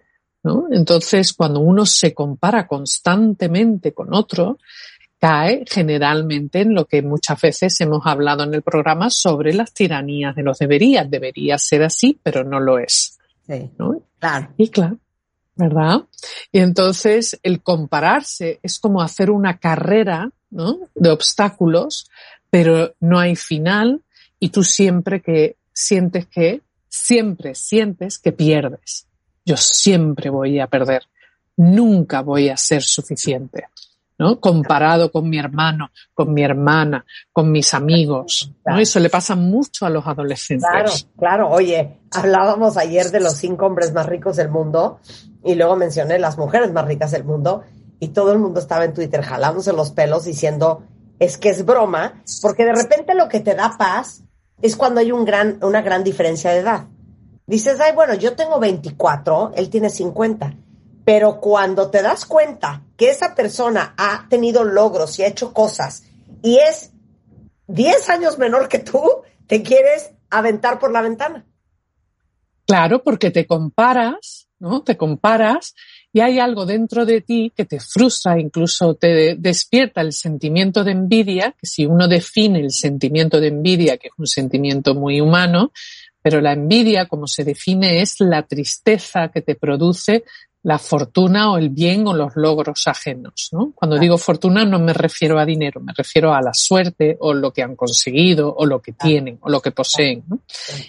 ¿No? 0.42 0.66
Entonces, 0.70 1.32
cuando 1.32 1.60
uno 1.60 1.86
se 1.86 2.14
compara 2.14 2.66
constantemente 2.66 3.92
con 3.92 4.14
otro, 4.14 4.58
cae 5.20 5.64
generalmente 5.68 6.62
en 6.62 6.74
lo 6.74 6.86
que 6.86 7.02
muchas 7.02 7.40
veces 7.40 7.78
hemos 7.82 8.06
hablado 8.06 8.42
en 8.44 8.54
el 8.54 8.62
programa 8.62 9.10
sobre 9.10 9.52
las 9.52 9.74
tiranías 9.74 10.34
de 10.34 10.42
los 10.42 10.58
deberías. 10.58 11.10
Debería 11.10 11.58
ser 11.58 11.82
así, 11.82 12.18
pero 12.22 12.42
no 12.42 12.58
lo 12.58 12.78
es. 12.78 13.18
Sí, 13.46 13.70
claro. 14.18 14.48
Y 14.56 14.68
claro, 14.68 14.98
¿verdad? 15.56 16.02
Y 16.50 16.60
entonces 16.60 17.38
el 17.42 17.62
compararse 17.62 18.60
es 18.62 18.78
como 18.78 19.02
hacer 19.02 19.30
una 19.30 19.58
carrera, 19.58 20.30
¿no? 20.50 20.78
De 20.94 21.10
obstáculos, 21.10 22.08
pero 22.48 22.94
no 23.00 23.18
hay 23.18 23.36
final 23.36 24.02
y 24.38 24.48
tú 24.48 24.64
siempre 24.64 25.20
que 25.20 25.56
sientes 25.72 26.26
que, 26.26 26.62
siempre 26.88 27.54
sientes 27.54 28.18
que 28.18 28.32
pierdes. 28.32 29.06
Yo 29.44 29.56
siempre 29.56 30.30
voy 30.30 30.60
a 30.60 30.66
perder. 30.66 31.02
Nunca 31.56 32.22
voy 32.22 32.48
a 32.48 32.56
ser 32.56 32.82
suficiente. 32.82 33.66
¿no? 34.20 34.38
Comparado 34.38 35.10
con 35.10 35.30
mi 35.30 35.38
hermano, 35.38 35.90
con 36.12 36.34
mi 36.34 36.42
hermana, 36.42 37.06
con 37.32 37.50
mis 37.50 37.72
amigos. 37.72 38.52
¿no? 38.66 38.78
Eso 38.78 39.00
le 39.00 39.08
pasa 39.08 39.34
mucho 39.34 39.86
a 39.86 39.90
los 39.90 40.06
adolescentes. 40.06 40.68
Claro, 40.70 40.92
claro. 41.16 41.48
Oye, 41.48 42.00
hablábamos 42.10 42.76
ayer 42.76 43.10
de 43.10 43.20
los 43.20 43.34
cinco 43.34 43.64
hombres 43.64 43.94
más 43.94 44.04
ricos 44.04 44.36
del 44.36 44.50
mundo 44.50 45.00
y 45.42 45.54
luego 45.54 45.74
mencioné 45.74 46.18
las 46.18 46.36
mujeres 46.36 46.70
más 46.70 46.84
ricas 46.84 47.12
del 47.12 47.24
mundo 47.24 47.64
y 47.98 48.08
todo 48.08 48.32
el 48.32 48.38
mundo 48.38 48.60
estaba 48.60 48.84
en 48.84 48.92
Twitter 48.92 49.22
jalándose 49.22 49.72
los 49.72 49.90
pelos 49.92 50.26
diciendo 50.26 50.82
es 51.18 51.38
que 51.38 51.48
es 51.50 51.64
broma, 51.64 52.22
porque 52.42 52.64
de 52.64 52.74
repente 52.74 53.14
lo 53.14 53.28
que 53.28 53.40
te 53.40 53.54
da 53.54 53.76
paz 53.78 54.22
es 54.60 54.76
cuando 54.76 55.00
hay 55.00 55.12
un 55.12 55.24
gran, 55.24 55.58
una 55.62 55.80
gran 55.80 56.04
diferencia 56.04 56.50
de 56.50 56.58
edad. 56.58 56.86
Dices, 57.50 57.78
ay, 57.80 57.92
bueno, 57.94 58.14
yo 58.14 58.34
tengo 58.34 58.58
24, 58.58 59.52
él 59.56 59.68
tiene 59.68 59.90
50 59.90 60.54
pero 61.04 61.40
cuando 61.40 61.90
te 61.90 62.02
das 62.02 62.24
cuenta 62.24 62.84
que 62.96 63.10
esa 63.10 63.34
persona 63.34 63.94
ha 63.96 64.28
tenido 64.28 64.62
logros 64.62 65.18
y 65.18 65.24
ha 65.24 65.26
hecho 65.26 65.52
cosas 65.52 66.04
y 66.40 66.58
es 66.58 66.92
10 67.66 68.10
años 68.10 68.38
menor 68.38 68.68
que 68.68 68.78
tú, 68.78 69.02
te 69.48 69.62
quieres 69.62 70.12
aventar 70.30 70.78
por 70.78 70.92
la 70.92 71.02
ventana. 71.02 71.44
Claro, 72.64 73.02
porque 73.02 73.32
te 73.32 73.46
comparas, 73.46 74.48
¿no? 74.60 74.82
Te 74.82 74.96
comparas 74.96 75.74
y 76.12 76.20
hay 76.20 76.38
algo 76.38 76.66
dentro 76.66 77.04
de 77.04 77.20
ti 77.20 77.52
que 77.56 77.64
te 77.64 77.80
frustra, 77.80 78.38
incluso 78.38 78.94
te 78.94 79.36
despierta 79.36 80.00
el 80.00 80.12
sentimiento 80.12 80.84
de 80.84 80.92
envidia, 80.92 81.56
que 81.58 81.66
si 81.66 81.86
uno 81.86 82.06
define 82.06 82.60
el 82.60 82.70
sentimiento 82.70 83.40
de 83.40 83.48
envidia, 83.48 83.96
que 83.96 84.08
es 84.08 84.14
un 84.16 84.26
sentimiento 84.26 84.94
muy 84.94 85.20
humano, 85.20 85.72
pero 86.22 86.40
la 86.40 86.52
envidia, 86.52 87.06
como 87.06 87.26
se 87.26 87.44
define, 87.44 88.02
es 88.02 88.16
la 88.20 88.42
tristeza 88.42 89.28
que 89.28 89.42
te 89.42 89.54
produce 89.54 90.24
la 90.62 90.78
fortuna 90.78 91.52
o 91.52 91.58
el 91.58 91.70
bien 91.70 92.06
o 92.06 92.12
los 92.12 92.36
logros 92.36 92.86
ajenos. 92.86 93.48
¿no? 93.52 93.72
Cuando 93.74 93.98
digo 93.98 94.18
fortuna 94.18 94.64
no 94.64 94.78
me 94.78 94.92
refiero 94.92 95.38
a 95.38 95.46
dinero, 95.46 95.80
me 95.80 95.94
refiero 95.96 96.34
a 96.34 96.42
la 96.42 96.52
suerte 96.52 97.16
o 97.20 97.32
lo 97.32 97.52
que 97.52 97.62
han 97.62 97.76
conseguido 97.76 98.54
o 98.54 98.66
lo 98.66 98.80
que 98.80 98.92
tienen 98.92 99.38
o 99.40 99.48
lo 99.48 99.60
que 99.60 99.70
poseen. 99.70 100.24
¿no? 100.28 100.40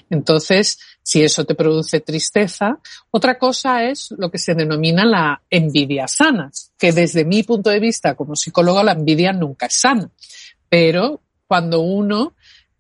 Entonces, 0.10 0.78
si 1.02 1.24
eso 1.24 1.46
te 1.46 1.56
produce 1.56 2.02
tristeza, 2.02 2.80
otra 3.12 3.38
cosa 3.38 3.86
es 3.86 4.14
lo 4.18 4.30
que 4.30 4.38
se 4.38 4.56
denomina 4.56 5.06
la 5.06 5.42
envidia 5.50 6.08
sana, 6.08 6.52
que 6.78 6.92
desde 6.92 7.24
mi 7.24 7.44
punto 7.44 7.70
de 7.70 7.80
vista 7.80 8.16
como 8.16 8.36
psicólogo 8.36 8.84
la 8.84 8.92
envidia 8.92 9.32
nunca 9.32 9.68
es 9.68 9.80
sana. 9.80 10.10
Pero 10.68 11.22
cuando 11.48 11.82
uno 11.82 12.34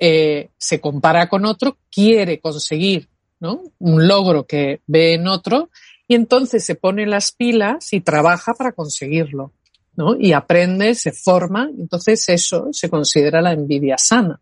eh, 0.04 0.50
se 0.58 0.82
compara 0.82 1.30
con 1.30 1.46
otro, 1.46 1.78
quiere 1.92 2.40
conseguir 2.40 3.08
¿no? 3.40 3.62
un 3.78 4.08
logro 4.08 4.48
que 4.48 4.82
ve 4.88 5.14
en 5.14 5.28
otro 5.28 5.70
y 6.08 6.16
entonces 6.16 6.66
se 6.66 6.74
pone 6.74 7.06
las 7.06 7.32
pilas 7.32 7.94
y 7.94 8.02
trabaja 8.02 8.56
para 8.56 8.72
conseguirlo, 8.72 9.54
¿no? 9.96 10.18
Y 10.20 10.34
aprende, 10.34 10.96
se 10.96 11.12
forma, 11.12 11.70
entonces 11.78 12.28
eso 12.30 12.70
se 12.72 12.90
considera 12.90 13.44
la 13.44 13.54
envidia 13.54 14.00
sana. 14.00 14.42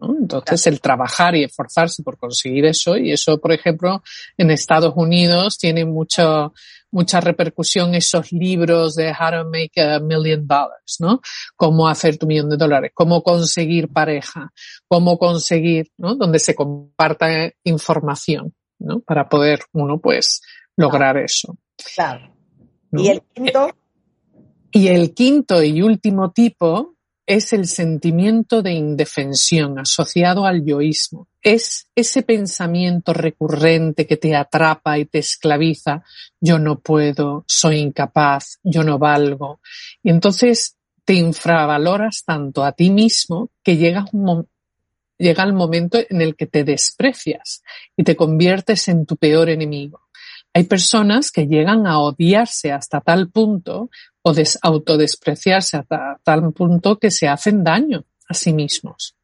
¿no? 0.00 0.16
Entonces 0.18 0.66
el 0.66 0.80
trabajar 0.80 1.36
y 1.36 1.44
esforzarse 1.44 2.02
por 2.02 2.16
conseguir 2.16 2.64
eso, 2.64 2.96
y 2.96 3.12
eso, 3.12 3.38
por 3.38 3.52
ejemplo, 3.52 4.02
en 4.38 4.50
Estados 4.50 4.94
Unidos 4.96 5.58
tiene 5.58 5.84
mucho, 5.84 6.54
mucha 6.94 7.20
repercusión 7.20 7.94
esos 7.94 8.30
libros 8.30 8.94
de 8.94 9.10
How 9.10 9.30
to 9.30 9.50
Make 9.50 9.82
a 9.82 9.98
Million 9.98 10.46
Dollars, 10.46 10.96
¿no? 11.00 11.20
Cómo 11.56 11.88
hacer 11.88 12.16
tu 12.18 12.26
millón 12.26 12.48
de 12.50 12.56
dólares, 12.56 12.92
cómo 12.94 13.22
conseguir 13.22 13.88
pareja, 13.88 14.52
cómo 14.86 15.18
conseguir, 15.18 15.90
¿no? 15.98 16.14
Donde 16.14 16.38
se 16.38 16.54
comparta 16.54 17.50
información, 17.64 18.54
¿no? 18.78 19.00
Para 19.00 19.28
poder 19.28 19.60
uno, 19.72 19.98
pues, 19.98 20.40
lograr 20.76 21.16
eso. 21.16 21.58
Claro. 21.94 22.32
¿Y 22.92 23.08
el 23.08 23.22
quinto? 23.22 23.70
Y 24.70 24.88
el 24.88 25.14
quinto 25.14 25.62
y 25.64 25.82
último 25.82 26.30
tipo 26.30 26.93
es 27.26 27.52
el 27.52 27.66
sentimiento 27.66 28.62
de 28.62 28.72
indefensión 28.72 29.78
asociado 29.78 30.46
al 30.46 30.64
yoísmo. 30.64 31.28
Es 31.42 31.88
ese 31.94 32.22
pensamiento 32.22 33.12
recurrente 33.12 34.06
que 34.06 34.16
te 34.16 34.34
atrapa 34.36 34.98
y 34.98 35.06
te 35.06 35.18
esclaviza. 35.18 36.02
Yo 36.40 36.58
no 36.58 36.78
puedo, 36.78 37.44
soy 37.46 37.78
incapaz, 37.78 38.58
yo 38.62 38.84
no 38.84 38.98
valgo. 38.98 39.60
Y 40.02 40.10
entonces 40.10 40.76
te 41.04 41.14
infravaloras 41.14 42.24
tanto 42.24 42.64
a 42.64 42.72
ti 42.72 42.90
mismo 42.90 43.50
que 43.62 43.76
llega 43.76 44.04
el 45.18 45.52
momento 45.52 45.98
en 46.08 46.20
el 46.20 46.36
que 46.36 46.46
te 46.46 46.64
desprecias 46.64 47.62
y 47.96 48.04
te 48.04 48.16
conviertes 48.16 48.88
en 48.88 49.06
tu 49.06 49.16
peor 49.16 49.48
enemigo. 49.48 50.03
Hay 50.54 50.64
personas 50.64 51.32
que 51.32 51.46
llegan 51.46 51.86
a 51.86 51.98
odiarse 51.98 52.70
hasta 52.70 53.00
tal 53.00 53.28
punto 53.28 53.90
o 54.22 54.32
des 54.32 54.56
autodespreciarse 54.62 55.76
hasta 55.76 56.20
tal 56.22 56.52
punto 56.52 56.98
que 56.98 57.10
se 57.10 57.26
hacen 57.26 57.64
daño 57.64 58.04
a 58.28 58.34
sí 58.34 58.52
mismos. 58.52 59.16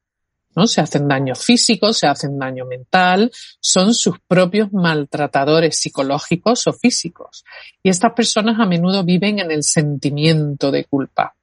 ¿no? 0.57 0.67
Se 0.67 0.81
hacen 0.81 1.07
daño 1.07 1.37
físico, 1.37 1.93
se 1.93 2.09
hacen 2.09 2.37
daño 2.37 2.67
mental, 2.67 3.31
son 3.61 3.95
sus 3.95 4.19
propios 4.27 4.73
maltratadores 4.73 5.79
psicológicos 5.79 6.67
o 6.67 6.73
físicos. 6.73 7.45
Y 7.81 7.91
estas 7.91 8.13
personas 8.13 8.59
a 8.59 8.67
menudo 8.67 9.05
viven 9.05 9.39
en 9.39 9.53
el 9.53 9.63
sentimiento 9.63 10.73
de 10.73 10.85
culpa. 10.85 11.37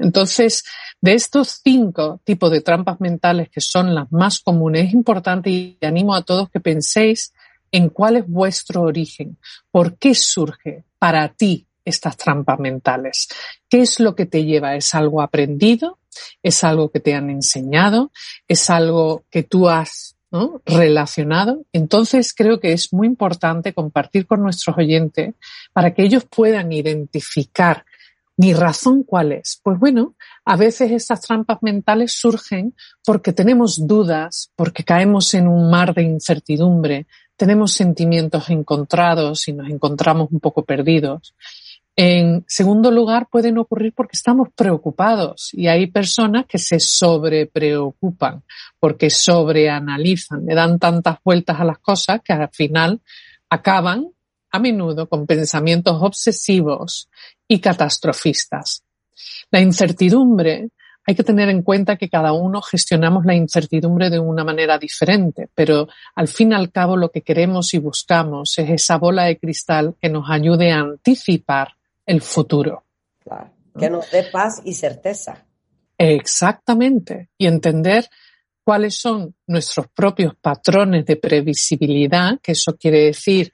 Entonces, 0.00 0.64
de 1.00 1.14
estos 1.14 1.60
cinco 1.62 2.20
tipos 2.24 2.50
de 2.50 2.62
trampas 2.62 3.00
mentales 3.00 3.50
que 3.50 3.60
son 3.60 3.94
las 3.94 4.10
más 4.10 4.40
comunes, 4.40 4.86
es 4.86 4.94
importante 4.94 5.50
y 5.50 5.78
animo 5.82 6.14
a 6.14 6.22
todos 6.22 6.48
que 6.48 6.60
penséis 6.60 7.34
en 7.70 7.88
cuál 7.88 8.16
es 8.16 8.28
vuestro 8.28 8.82
origen, 8.82 9.36
por 9.70 9.96
qué 9.98 10.14
surge 10.14 10.84
para 10.98 11.28
ti 11.28 11.66
estas 11.84 12.16
trampas 12.16 12.58
mentales, 12.58 13.28
qué 13.68 13.82
es 13.82 14.00
lo 14.00 14.14
que 14.14 14.26
te 14.26 14.44
lleva, 14.44 14.74
es 14.74 14.94
algo 14.94 15.22
aprendido, 15.22 15.98
es 16.42 16.64
algo 16.64 16.90
que 16.90 17.00
te 17.00 17.14
han 17.14 17.30
enseñado, 17.30 18.10
es 18.48 18.70
algo 18.70 19.24
que 19.30 19.42
tú 19.42 19.68
has 19.68 20.16
relacionado. 20.66 21.64
Entonces 21.72 22.34
creo 22.34 22.60
que 22.60 22.72
es 22.72 22.92
muy 22.92 23.06
importante 23.06 23.72
compartir 23.72 24.26
con 24.26 24.42
nuestros 24.42 24.76
oyentes 24.76 25.34
para 25.72 25.94
que 25.94 26.02
ellos 26.02 26.24
puedan 26.24 26.72
identificar 26.72 27.84
mi 28.36 28.52
razón 28.52 29.02
cuál 29.02 29.32
es. 29.32 29.60
Pues 29.62 29.78
bueno, 29.78 30.14
a 30.44 30.56
veces 30.56 30.90
estas 30.90 31.22
trampas 31.22 31.58
mentales 31.62 32.12
surgen 32.12 32.74
porque 33.04 33.32
tenemos 33.32 33.86
dudas, 33.86 34.50
porque 34.56 34.84
caemos 34.84 35.32
en 35.34 35.48
un 35.48 35.70
mar 35.70 35.94
de 35.94 36.02
incertidumbre, 36.02 37.06
tenemos 37.36 37.72
sentimientos 37.72 38.50
encontrados 38.50 39.46
y 39.48 39.52
nos 39.52 39.68
encontramos 39.68 40.28
un 40.30 40.40
poco 40.40 40.64
perdidos. 40.64 41.34
En 41.98 42.44
segundo 42.46 42.90
lugar, 42.90 43.28
pueden 43.30 43.56
ocurrir 43.56 43.94
porque 43.94 44.16
estamos 44.16 44.48
preocupados 44.54 45.48
y 45.52 45.68
hay 45.68 45.86
personas 45.86 46.44
que 46.46 46.58
se 46.58 46.78
sobrepreocupan 46.78 48.42
porque 48.78 49.08
sobreanalizan, 49.08 50.44
le 50.44 50.54
dan 50.54 50.78
tantas 50.78 51.16
vueltas 51.24 51.58
a 51.58 51.64
las 51.64 51.78
cosas 51.78 52.20
que 52.22 52.34
al 52.34 52.50
final 52.50 53.00
acaban 53.48 54.08
a 54.50 54.58
menudo 54.58 55.08
con 55.08 55.26
pensamientos 55.26 55.96
obsesivos 56.00 57.08
y 57.48 57.60
catastrofistas. 57.60 58.82
La 59.50 59.60
incertidumbre 59.60 60.68
hay 61.06 61.14
que 61.14 61.22
tener 61.22 61.48
en 61.48 61.62
cuenta 61.62 61.96
que 61.96 62.08
cada 62.08 62.32
uno 62.32 62.60
gestionamos 62.60 63.24
la 63.24 63.34
incertidumbre 63.34 64.10
de 64.10 64.18
una 64.18 64.42
manera 64.42 64.76
diferente, 64.76 65.48
pero 65.54 65.88
al 66.16 66.26
fin 66.26 66.50
y 66.50 66.54
al 66.54 66.72
cabo 66.72 66.96
lo 66.96 67.10
que 67.10 67.22
queremos 67.22 67.72
y 67.74 67.78
buscamos 67.78 68.58
es 68.58 68.68
esa 68.68 68.98
bola 68.98 69.24
de 69.24 69.38
cristal 69.38 69.94
que 70.00 70.08
nos 70.08 70.28
ayude 70.28 70.72
a 70.72 70.80
anticipar 70.80 71.68
el 72.04 72.20
futuro. 72.20 72.84
Claro, 73.22 73.50
que 73.78 73.88
nos 73.88 74.10
dé 74.10 74.24
paz 74.24 74.60
y 74.64 74.74
certeza. 74.74 75.46
Exactamente. 75.96 77.28
Y 77.38 77.46
entender 77.46 78.08
cuáles 78.64 78.98
son 78.98 79.34
nuestros 79.46 79.86
propios 79.88 80.34
patrones 80.34 81.06
de 81.06 81.16
previsibilidad, 81.16 82.40
que 82.42 82.52
eso 82.52 82.76
quiere 82.76 83.04
decir 83.04 83.52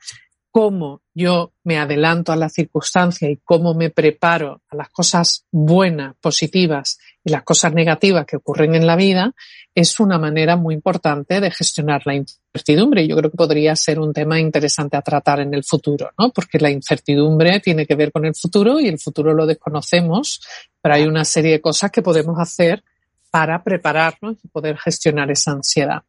cómo 0.53 1.01
yo 1.15 1.55
me 1.65 1.79
adelanto 1.79 2.31
a 2.31 2.37
la 2.37 2.51
circunstancia 2.51 3.29
y 3.29 3.39
cómo 3.39 3.73
me 3.73 3.89
preparo 3.89 4.61
a 4.69 4.77
las 4.77 4.91
cosas 4.91 5.47
buenas, 5.51 6.15
positivas 6.21 6.99
y 7.25 7.31
las 7.31 7.43
cosas 7.43 7.73
negativas 7.73 8.27
que 8.27 8.37
ocurren 8.37 8.75
en 8.75 8.87
la 8.87 8.95
vida, 8.95 9.35
es 9.75 9.99
una 9.99 10.19
manera 10.19 10.57
muy 10.57 10.75
importante 10.75 11.41
de 11.41 11.51
gestionar 11.51 12.03
la 12.05 12.15
incertidumbre. 12.17 13.09
Yo 13.09 13.17
creo 13.17 13.31
que 13.31 13.37
podría 13.37 13.75
ser 13.77 13.99
un 13.99 14.13
tema 14.13 14.39
interesante 14.39 14.99
a 14.99 15.03
tratar 15.03 15.41
en 15.41 15.55
el 15.55 15.65
futuro, 15.65 16.11
¿no? 16.19 16.31
Porque 16.31 16.59
la 16.59 16.71
incertidumbre 16.71 17.61
tiene 17.61 17.87
que 17.87 17.95
ver 17.95 18.13
con 18.13 18.27
el 18.27 18.35
futuro 18.35 18.79
y 18.79 18.89
el 18.89 18.99
futuro 18.99 19.33
lo 19.33 19.47
desconocemos, 19.47 20.43
pero 20.83 20.97
hay 20.97 21.05
una 21.05 21.25
serie 21.25 21.53
de 21.53 21.61
cosas 21.63 21.91
que 21.91 22.03
podemos 22.03 22.39
hacer 22.39 22.85
para 23.31 23.65
prepararnos 23.65 24.37
y 24.45 24.49
poder 24.49 24.77
gestionar 24.77 25.31
esa 25.31 25.53
ansiedad. 25.53 26.03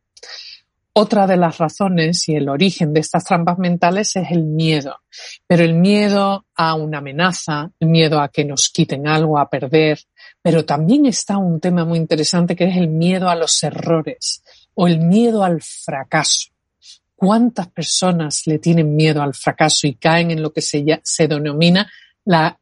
Otra 0.95 1.25
de 1.25 1.37
las 1.37 1.57
razones 1.57 2.29
y 2.29 2.35
el 2.35 2.47
origen 2.47 2.93
de 2.93 2.99
estas 2.99 3.23
trampas 3.23 3.57
mentales 3.57 4.15
es 4.15 4.29
el 4.29 4.43
miedo, 4.43 4.99
pero 5.47 5.63
el 5.63 5.73
miedo 5.73 6.45
a 6.53 6.75
una 6.75 6.99
amenaza, 6.99 7.71
el 7.79 7.87
miedo 7.87 8.21
a 8.21 8.29
que 8.29 8.45
nos 8.45 8.69
quiten 8.69 9.07
algo, 9.07 9.39
a 9.39 9.49
perder, 9.49 9.99
pero 10.39 10.65
también 10.65 11.07
está 11.07 11.37
un 11.37 11.59
tema 11.59 11.83
muy 11.83 11.97
interesante 11.97 12.55
que 12.55 12.65
es 12.65 12.77
el 12.77 12.89
miedo 12.89 13.27
a 13.27 13.35
los 13.35 13.63
errores 13.63 14.43
o 14.75 14.87
el 14.87 14.99
miedo 14.99 15.43
al 15.43 15.63
fracaso. 15.63 16.49
¿Cuántas 17.15 17.69
personas 17.69 18.43
le 18.45 18.59
tienen 18.59 18.95
miedo 18.95 19.23
al 19.23 19.33
fracaso 19.33 19.87
y 19.87 19.95
caen 19.95 20.29
en 20.29 20.43
lo 20.43 20.53
que 20.53 20.61
se, 20.61 20.85
se 21.03 21.27
denomina 21.27 21.91
la, 22.25 22.59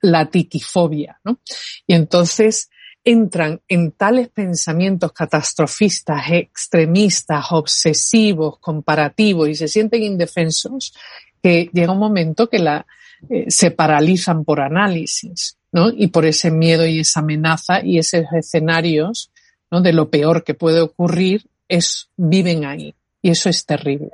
la 0.00 0.26
tiquifobia? 0.30 1.20
¿no? 1.24 1.40
Y 1.86 1.92
entonces 1.92 2.70
entran 3.06 3.60
en 3.68 3.92
tales 3.92 4.28
pensamientos 4.30 5.12
catastrofistas, 5.12 6.24
extremistas, 6.32 7.46
obsesivos, 7.52 8.58
comparativos 8.58 9.48
y 9.48 9.54
se 9.54 9.68
sienten 9.68 10.02
indefensos 10.02 10.92
que 11.40 11.70
llega 11.72 11.92
un 11.92 12.00
momento 12.00 12.48
que 12.48 12.58
la, 12.58 12.84
eh, 13.30 13.44
se 13.48 13.70
paralizan 13.70 14.44
por 14.44 14.60
análisis, 14.60 15.56
¿no? 15.70 15.88
Y 15.88 16.08
por 16.08 16.26
ese 16.26 16.50
miedo 16.50 16.84
y 16.84 16.98
esa 16.98 17.20
amenaza 17.20 17.80
y 17.80 17.98
esos 17.98 18.24
escenarios, 18.36 19.30
¿no? 19.70 19.80
De 19.80 19.92
lo 19.92 20.10
peor 20.10 20.42
que 20.42 20.54
puede 20.54 20.80
ocurrir 20.80 21.46
es, 21.68 22.10
viven 22.16 22.64
ahí. 22.64 22.92
Y 23.22 23.30
eso 23.30 23.48
es 23.48 23.64
terrible. 23.64 24.10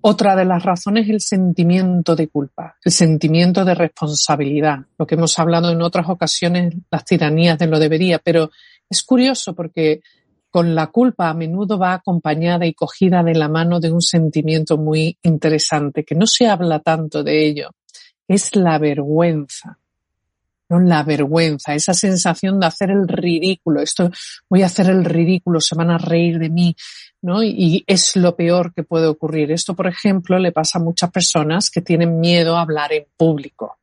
Otra 0.00 0.36
de 0.36 0.44
las 0.44 0.62
razones 0.62 1.04
es 1.04 1.10
el 1.10 1.20
sentimiento 1.20 2.14
de 2.14 2.28
culpa, 2.28 2.76
el 2.84 2.92
sentimiento 2.92 3.64
de 3.64 3.74
responsabilidad, 3.74 4.80
lo 4.98 5.06
que 5.06 5.14
hemos 5.14 5.38
hablado 5.38 5.70
en 5.70 5.80
otras 5.80 6.08
ocasiones, 6.08 6.74
las 6.90 7.04
tiranías 7.04 7.58
de 7.58 7.66
lo 7.66 7.78
debería, 7.78 8.18
pero 8.18 8.50
es 8.88 9.02
curioso 9.02 9.54
porque 9.54 10.02
con 10.50 10.74
la 10.74 10.86
culpa 10.88 11.30
a 11.30 11.34
menudo 11.34 11.78
va 11.78 11.94
acompañada 11.94 12.64
y 12.66 12.74
cogida 12.74 13.22
de 13.22 13.34
la 13.34 13.48
mano 13.48 13.80
de 13.80 13.90
un 13.90 14.00
sentimiento 14.00 14.76
muy 14.78 15.18
interesante, 15.22 16.04
que 16.04 16.14
no 16.14 16.26
se 16.26 16.46
habla 16.46 16.78
tanto 16.80 17.24
de 17.24 17.46
ello, 17.46 17.70
es 18.28 18.54
la 18.54 18.78
vergüenza. 18.78 19.78
¿no? 20.68 20.80
La 20.80 21.02
vergüenza, 21.02 21.74
esa 21.74 21.92
sensación 21.92 22.60
de 22.60 22.66
hacer 22.66 22.90
el 22.90 23.08
ridículo, 23.08 23.80
esto 23.80 24.10
voy 24.48 24.62
a 24.62 24.66
hacer 24.66 24.90
el 24.90 25.04
ridículo, 25.04 25.60
se 25.60 25.74
van 25.74 25.90
a 25.90 25.98
reír 25.98 26.38
de 26.38 26.50
mí, 26.50 26.76
¿no? 27.24 27.42
Y 27.42 27.82
es 27.86 28.16
lo 28.16 28.36
peor 28.36 28.74
que 28.74 28.82
puede 28.82 29.06
ocurrir. 29.06 29.50
Esto, 29.50 29.74
por 29.74 29.86
ejemplo, 29.86 30.38
le 30.38 30.52
pasa 30.52 30.78
a 30.78 30.82
muchas 30.82 31.10
personas 31.10 31.70
que 31.70 31.80
tienen 31.80 32.20
miedo 32.20 32.54
a 32.54 32.60
hablar 32.60 32.92
en 32.92 33.06
público. 33.16 33.78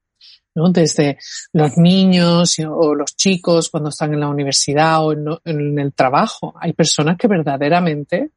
¿no? 0.54 0.70
Desde 0.70 1.18
los 1.52 1.76
niños 1.78 2.60
o 2.60 2.94
los 2.94 3.16
chicos 3.16 3.70
cuando 3.70 3.90
están 3.90 4.14
en 4.14 4.20
la 4.20 4.28
universidad 4.28 5.04
o 5.04 5.14
en, 5.44 5.80
el 5.80 5.94
trabajo. 5.94 6.54
Hay 6.60 6.74
personas 6.74 7.18
que 7.18 7.28
verdaderamente 7.28 8.30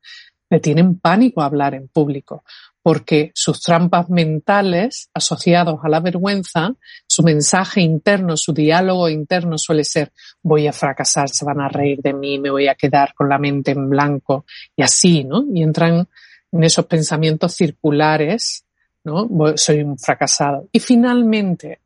le 0.48 0.60
tienen 0.60 0.98
pánico 0.98 1.42
a 1.42 1.46
hablar 1.46 1.74
en 1.74 1.88
público 1.88 2.42
porque 2.84 3.32
sus 3.34 3.62
trampas 3.62 4.10
mentales 4.10 5.08
asociados 5.14 5.80
a 5.82 5.88
la 5.88 6.00
vergüenza, 6.00 6.74
su 7.06 7.22
mensaje 7.22 7.80
interno, 7.80 8.36
su 8.36 8.52
diálogo 8.52 9.08
interno 9.08 9.56
suele 9.56 9.84
ser 9.84 10.12
voy 10.42 10.66
a 10.66 10.72
fracasar, 10.74 11.30
se 11.30 11.46
van 11.46 11.62
a 11.62 11.68
reír 11.70 12.02
de 12.02 12.12
mí, 12.12 12.38
me 12.38 12.50
voy 12.50 12.68
a 12.68 12.74
quedar 12.74 13.14
con 13.14 13.30
la 13.30 13.38
mente 13.38 13.70
en 13.70 13.88
blanco 13.88 14.44
y 14.76 14.82
así, 14.82 15.24
¿no? 15.24 15.46
Y 15.50 15.62
entran 15.62 16.06
en 16.52 16.62
esos 16.62 16.84
pensamientos 16.84 17.54
circulares, 17.54 18.66
¿no? 19.02 19.30
Soy 19.56 19.80
un 19.80 19.98
fracasado. 19.98 20.68
Y 20.70 20.78
finalmente 20.78 21.80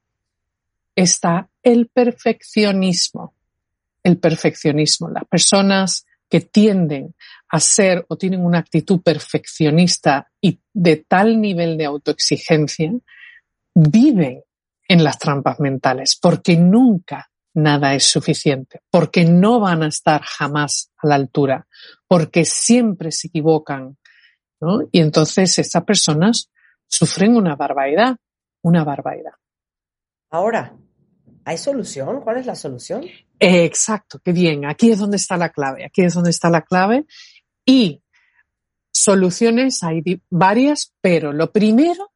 está 0.97 1.49
el 1.63 1.87
perfeccionismo. 1.87 3.35
El 4.03 4.19
perfeccionismo. 4.19 5.11
Las 5.11 5.27
personas 5.27 6.07
que 6.29 6.41
tienden 6.41 7.15
a 7.49 7.61
ser 7.61 8.05
o 8.09 8.17
tienen 8.17 8.45
una 8.45 8.59
actitud 8.59 9.01
perfeccionista 9.03 10.31
y 10.41 10.61
de 10.73 11.05
tal 11.09 11.41
nivel 11.41 11.79
de 11.79 11.87
autoexigencia, 11.87 12.93
viven 13.75 14.43
en 14.87 15.05
las 15.05 15.19
trampas 15.19 15.61
mentales 15.61 16.19
porque 16.21 16.57
nunca 16.57 17.31
nada 17.55 17.95
es 17.95 18.05
suficiente, 18.05 18.83
porque 18.91 19.25
no 19.25 19.61
van 19.61 19.83
a 19.83 19.89
estar 19.89 20.23
jamás 20.23 20.93
a 20.99 21.09
la 21.09 21.17
altura, 21.17 21.67
porque 22.07 22.45
siempre 22.45 23.11
se 23.11 23.29
equivocan, 23.29 23.97
¿no? 24.61 24.83
Y 24.93 25.01
entonces 25.01 25.59
estas 25.59 25.85
personas 25.85 26.51
sufren 26.87 27.37
una 27.37 27.57
barbaridad, 27.57 28.17
una 28.63 28.85
barbaridad. 28.85 29.33
Ahora, 30.31 30.75
¿hay 31.49 31.57
solución? 31.57 32.21
¿Cuál 32.21 32.37
es 32.37 32.47
la 32.47 32.55
solución? 32.55 33.07
exacto, 33.41 34.21
qué 34.23 34.33
bien. 34.33 34.67
Aquí 34.67 34.91
es 34.91 34.99
donde 34.99 35.17
está 35.17 35.37
la 35.37 35.49
clave. 35.49 35.85
Aquí 35.85 36.03
es 36.03 36.13
donde 36.13 36.31
está 36.31 36.51
la 36.51 36.63
clave. 36.63 37.07
Y 37.65 38.03
soluciones 38.91 39.83
hay 39.83 40.03
varias, 40.29 40.93
pero 41.01 41.33
lo 41.33 41.51
primero, 41.51 42.13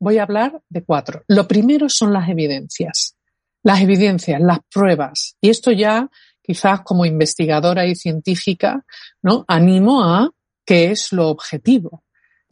voy 0.00 0.18
a 0.18 0.24
hablar 0.24 0.60
de 0.68 0.82
cuatro. 0.82 1.22
Lo 1.28 1.46
primero 1.46 1.88
son 1.88 2.12
las 2.12 2.28
evidencias. 2.28 3.16
Las 3.62 3.80
evidencias, 3.82 4.40
las 4.40 4.58
pruebas. 4.72 5.36
Y 5.40 5.50
esto 5.50 5.70
ya, 5.70 6.10
quizás 6.42 6.80
como 6.80 7.04
investigadora 7.04 7.86
y 7.86 7.94
científica, 7.94 8.84
¿no? 9.22 9.44
Animo 9.46 10.02
a 10.02 10.28
que 10.64 10.90
es 10.90 11.12
lo 11.12 11.28
objetivo 11.28 12.02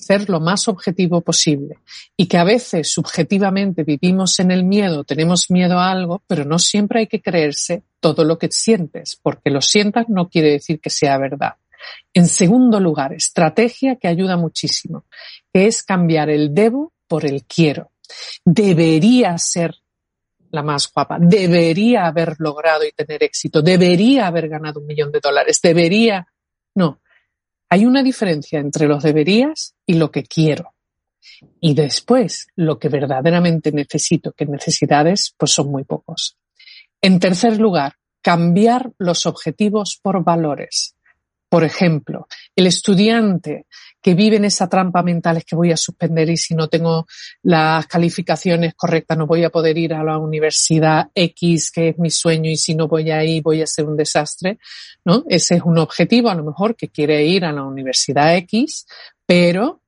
ser 0.00 0.28
lo 0.28 0.40
más 0.40 0.66
objetivo 0.68 1.20
posible 1.20 1.78
y 2.16 2.26
que 2.26 2.38
a 2.38 2.44
veces 2.44 2.90
subjetivamente 2.90 3.84
vivimos 3.84 4.40
en 4.40 4.50
el 4.50 4.64
miedo, 4.64 5.04
tenemos 5.04 5.50
miedo 5.50 5.78
a 5.78 5.90
algo, 5.90 6.22
pero 6.26 6.44
no 6.44 6.58
siempre 6.58 7.00
hay 7.00 7.06
que 7.06 7.20
creerse 7.20 7.82
todo 8.00 8.24
lo 8.24 8.38
que 8.38 8.48
sientes, 8.50 9.18
porque 9.22 9.50
lo 9.50 9.60
sientas 9.60 10.08
no 10.08 10.28
quiere 10.28 10.52
decir 10.52 10.80
que 10.80 10.90
sea 10.90 11.18
verdad. 11.18 11.54
En 12.12 12.26
segundo 12.26 12.80
lugar, 12.80 13.12
estrategia 13.12 13.96
que 13.96 14.08
ayuda 14.08 14.36
muchísimo, 14.36 15.04
que 15.52 15.66
es 15.66 15.82
cambiar 15.82 16.30
el 16.30 16.54
debo 16.54 16.92
por 17.06 17.24
el 17.24 17.44
quiero. 17.44 17.90
Debería 18.44 19.36
ser 19.38 19.76
la 20.50 20.62
más 20.62 20.92
guapa, 20.92 21.18
debería 21.20 22.06
haber 22.06 22.34
logrado 22.38 22.84
y 22.84 22.92
tener 22.92 23.22
éxito, 23.22 23.62
debería 23.62 24.26
haber 24.26 24.48
ganado 24.48 24.80
un 24.80 24.86
millón 24.86 25.12
de 25.12 25.20
dólares, 25.20 25.60
debería. 25.62 26.26
No, 26.74 27.00
hay 27.70 27.86
una 27.86 28.02
diferencia 28.02 28.58
entre 28.58 28.88
los 28.88 29.02
deberías 29.02 29.74
y 29.86 29.94
lo 29.94 30.10
que 30.10 30.24
quiero. 30.24 30.74
Y 31.60 31.74
después, 31.74 32.48
lo 32.56 32.78
que 32.78 32.88
verdaderamente 32.88 33.70
necesito, 33.70 34.32
que 34.32 34.44
necesidades, 34.44 35.34
pues 35.38 35.52
son 35.52 35.70
muy 35.70 35.84
pocos. 35.84 36.36
En 37.00 37.20
tercer 37.20 37.58
lugar, 37.58 37.94
cambiar 38.22 38.92
los 38.98 39.24
objetivos 39.24 39.98
por 40.02 40.22
valores. 40.24 40.96
Por 41.50 41.64
ejemplo, 41.64 42.28
el 42.54 42.68
estudiante 42.68 43.66
que 44.00 44.14
vive 44.14 44.36
en 44.36 44.44
esa 44.44 44.68
trampa 44.68 45.02
mental 45.02 45.38
es 45.38 45.44
que 45.44 45.56
voy 45.56 45.72
a 45.72 45.76
suspender 45.76 46.30
y 46.30 46.36
si 46.36 46.54
no 46.54 46.68
tengo 46.68 47.06
las 47.42 47.88
calificaciones 47.88 48.74
correctas 48.74 49.18
no 49.18 49.26
voy 49.26 49.42
a 49.42 49.50
poder 49.50 49.76
ir 49.76 49.92
a 49.92 50.04
la 50.04 50.16
universidad 50.16 51.10
X, 51.12 51.72
que 51.72 51.88
es 51.88 51.98
mi 51.98 52.08
sueño, 52.08 52.48
y 52.48 52.56
si 52.56 52.76
no 52.76 52.86
voy 52.86 53.10
ahí 53.10 53.40
voy 53.40 53.62
a 53.62 53.66
ser 53.66 53.86
un 53.86 53.96
desastre, 53.96 54.58
¿no? 55.04 55.24
Ese 55.28 55.56
es 55.56 55.62
un 55.62 55.78
objetivo 55.78 56.30
a 56.30 56.36
lo 56.36 56.44
mejor 56.44 56.76
que 56.76 56.88
quiere 56.88 57.24
ir 57.24 57.44
a 57.44 57.52
la 57.52 57.64
universidad 57.64 58.36
X, 58.36 58.86
pero 59.26 59.82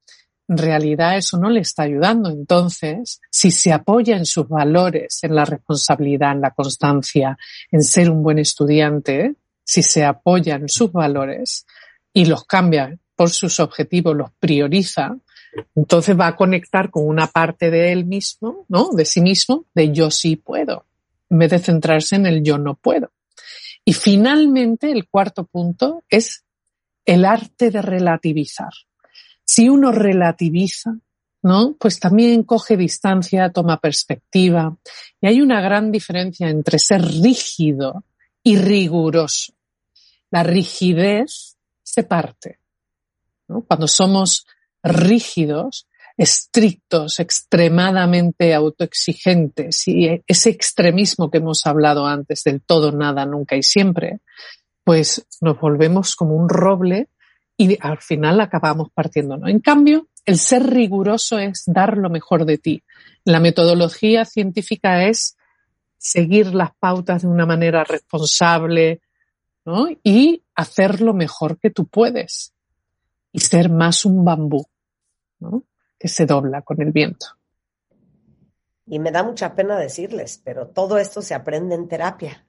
en 0.48 0.58
realidad 0.58 1.16
eso 1.16 1.38
no 1.38 1.48
le 1.48 1.60
está 1.60 1.84
ayudando. 1.84 2.28
Entonces, 2.28 3.20
si 3.30 3.52
se 3.52 3.72
apoya 3.72 4.16
en 4.16 4.26
sus 4.26 4.48
valores, 4.48 5.20
en 5.22 5.36
la 5.36 5.44
responsabilidad, 5.44 6.32
en 6.32 6.40
la 6.40 6.50
constancia, 6.50 7.38
en 7.70 7.82
ser 7.82 8.10
un 8.10 8.24
buen 8.24 8.40
estudiante, 8.40 9.36
si 9.64 9.82
se 9.82 10.04
apoya 10.04 10.56
en 10.56 10.68
sus 10.68 10.92
valores 10.92 11.66
y 12.12 12.26
los 12.26 12.44
cambia 12.44 12.96
por 13.16 13.30
sus 13.30 13.60
objetivos, 13.60 14.16
los 14.16 14.30
prioriza, 14.38 15.16
entonces 15.74 16.18
va 16.18 16.28
a 16.28 16.36
conectar 16.36 16.90
con 16.90 17.06
una 17.06 17.26
parte 17.26 17.70
de 17.70 17.92
él 17.92 18.04
mismo, 18.04 18.64
¿no? 18.68 18.90
De 18.90 19.04
sí 19.04 19.20
mismo, 19.20 19.66
de 19.74 19.92
yo 19.92 20.10
sí 20.10 20.36
puedo, 20.36 20.86
en 21.30 21.38
vez 21.38 21.50
de 21.50 21.58
centrarse 21.58 22.16
en 22.16 22.26
el 22.26 22.42
yo 22.42 22.58
no 22.58 22.74
puedo. 22.74 23.10
Y 23.84 23.92
finalmente, 23.92 24.90
el 24.90 25.08
cuarto 25.08 25.44
punto 25.44 26.04
es 26.08 26.44
el 27.04 27.24
arte 27.24 27.70
de 27.70 27.82
relativizar. 27.82 28.72
Si 29.44 29.68
uno 29.68 29.92
relativiza, 29.92 30.96
¿no? 31.42 31.76
Pues 31.78 31.98
también 31.98 32.44
coge 32.44 32.76
distancia, 32.76 33.50
toma 33.50 33.78
perspectiva. 33.78 34.76
Y 35.20 35.26
hay 35.26 35.40
una 35.40 35.60
gran 35.60 35.90
diferencia 35.90 36.48
entre 36.48 36.78
ser 36.78 37.02
rígido 37.02 38.04
y 38.42 38.56
riguroso. 38.56 39.52
La 40.30 40.42
rigidez 40.42 41.56
se 41.82 42.02
parte. 42.04 42.58
Cuando 43.46 43.86
somos 43.86 44.46
rígidos, 44.82 45.86
estrictos, 46.16 47.20
extremadamente 47.20 48.54
autoexigentes 48.54 49.86
y 49.88 50.22
ese 50.26 50.50
extremismo 50.50 51.30
que 51.30 51.38
hemos 51.38 51.66
hablado 51.66 52.06
antes 52.06 52.44
del 52.44 52.62
todo, 52.62 52.92
nada, 52.92 53.26
nunca 53.26 53.56
y 53.56 53.62
siempre, 53.62 54.20
pues 54.84 55.26
nos 55.40 55.60
volvemos 55.60 56.16
como 56.16 56.34
un 56.34 56.48
roble 56.48 57.08
y 57.56 57.76
al 57.80 57.98
final 57.98 58.40
acabamos 58.40 58.88
partiendo. 58.92 59.46
En 59.46 59.60
cambio, 59.60 60.08
el 60.24 60.38
ser 60.38 60.64
riguroso 60.64 61.38
es 61.38 61.64
dar 61.66 61.96
lo 61.96 62.10
mejor 62.10 62.44
de 62.44 62.58
ti. 62.58 62.82
La 63.24 63.40
metodología 63.40 64.24
científica 64.24 65.06
es 65.06 65.36
seguir 66.02 66.52
las 66.52 66.74
pautas 66.74 67.22
de 67.22 67.28
una 67.28 67.46
manera 67.46 67.84
responsable 67.84 69.00
y 70.02 70.42
hacer 70.56 71.00
lo 71.00 71.14
mejor 71.14 71.58
que 71.58 71.70
tú 71.70 71.86
puedes 71.86 72.52
y 73.30 73.38
ser 73.38 73.70
más 73.70 74.04
un 74.04 74.24
bambú 74.24 74.66
que 75.98 76.08
se 76.08 76.26
dobla 76.26 76.62
con 76.62 76.82
el 76.82 76.90
viento. 76.90 77.26
Y 78.84 78.98
me 78.98 79.12
da 79.12 79.22
mucha 79.22 79.54
pena 79.54 79.78
decirles, 79.78 80.42
pero 80.44 80.66
todo 80.66 80.98
esto 80.98 81.22
se 81.22 81.34
aprende 81.34 81.76
en 81.76 81.86
terapia. 81.86 82.44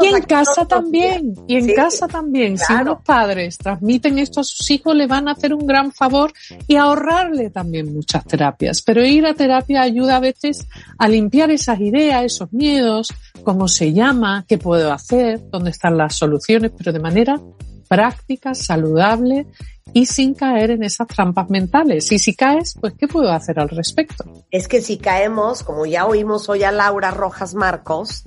Y 0.00 0.06
en 0.06 0.22
casa 0.22 0.66
también, 0.66 1.34
y 1.46 1.56
en 1.56 1.74
casa 1.74 2.08
también. 2.08 2.58
Si 2.58 2.72
los 2.84 3.02
padres 3.02 3.58
transmiten 3.58 4.18
esto 4.18 4.40
a 4.40 4.44
sus 4.44 4.70
hijos, 4.70 4.94
le 4.94 5.06
van 5.06 5.28
a 5.28 5.32
hacer 5.32 5.54
un 5.54 5.66
gran 5.66 5.92
favor 5.92 6.32
y 6.66 6.76
ahorrarle 6.76 7.50
también 7.50 7.92
muchas 7.92 8.24
terapias. 8.24 8.82
Pero 8.82 9.04
ir 9.04 9.26
a 9.26 9.34
terapia 9.34 9.82
ayuda 9.82 10.16
a 10.16 10.20
veces 10.20 10.66
a 10.98 11.08
limpiar 11.08 11.50
esas 11.50 11.80
ideas, 11.80 12.24
esos 12.24 12.52
miedos, 12.52 13.08
cómo 13.44 13.68
se 13.68 13.92
llama, 13.92 14.44
qué 14.48 14.58
puedo 14.58 14.92
hacer, 14.92 15.40
dónde 15.50 15.70
están 15.70 15.96
las 15.96 16.14
soluciones, 16.14 16.72
pero 16.76 16.92
de 16.92 17.00
manera 17.00 17.40
práctica, 17.88 18.54
saludable 18.54 19.46
y 19.92 20.06
sin 20.06 20.34
caer 20.34 20.70
en 20.70 20.82
esas 20.82 21.06
trampas 21.08 21.50
mentales. 21.50 22.10
Y 22.12 22.18
si 22.18 22.34
caes, 22.34 22.74
pues 22.80 22.94
¿qué 22.98 23.08
puedo 23.08 23.30
hacer 23.30 23.58
al 23.58 23.68
respecto? 23.68 24.24
Es 24.50 24.68
que 24.68 24.80
si 24.80 24.98
caemos, 24.98 25.62
como 25.62 25.86
ya 25.86 26.06
oímos 26.06 26.48
hoy 26.48 26.64
a 26.64 26.72
Laura 26.72 27.10
Rojas 27.10 27.54
Marcos, 27.54 28.24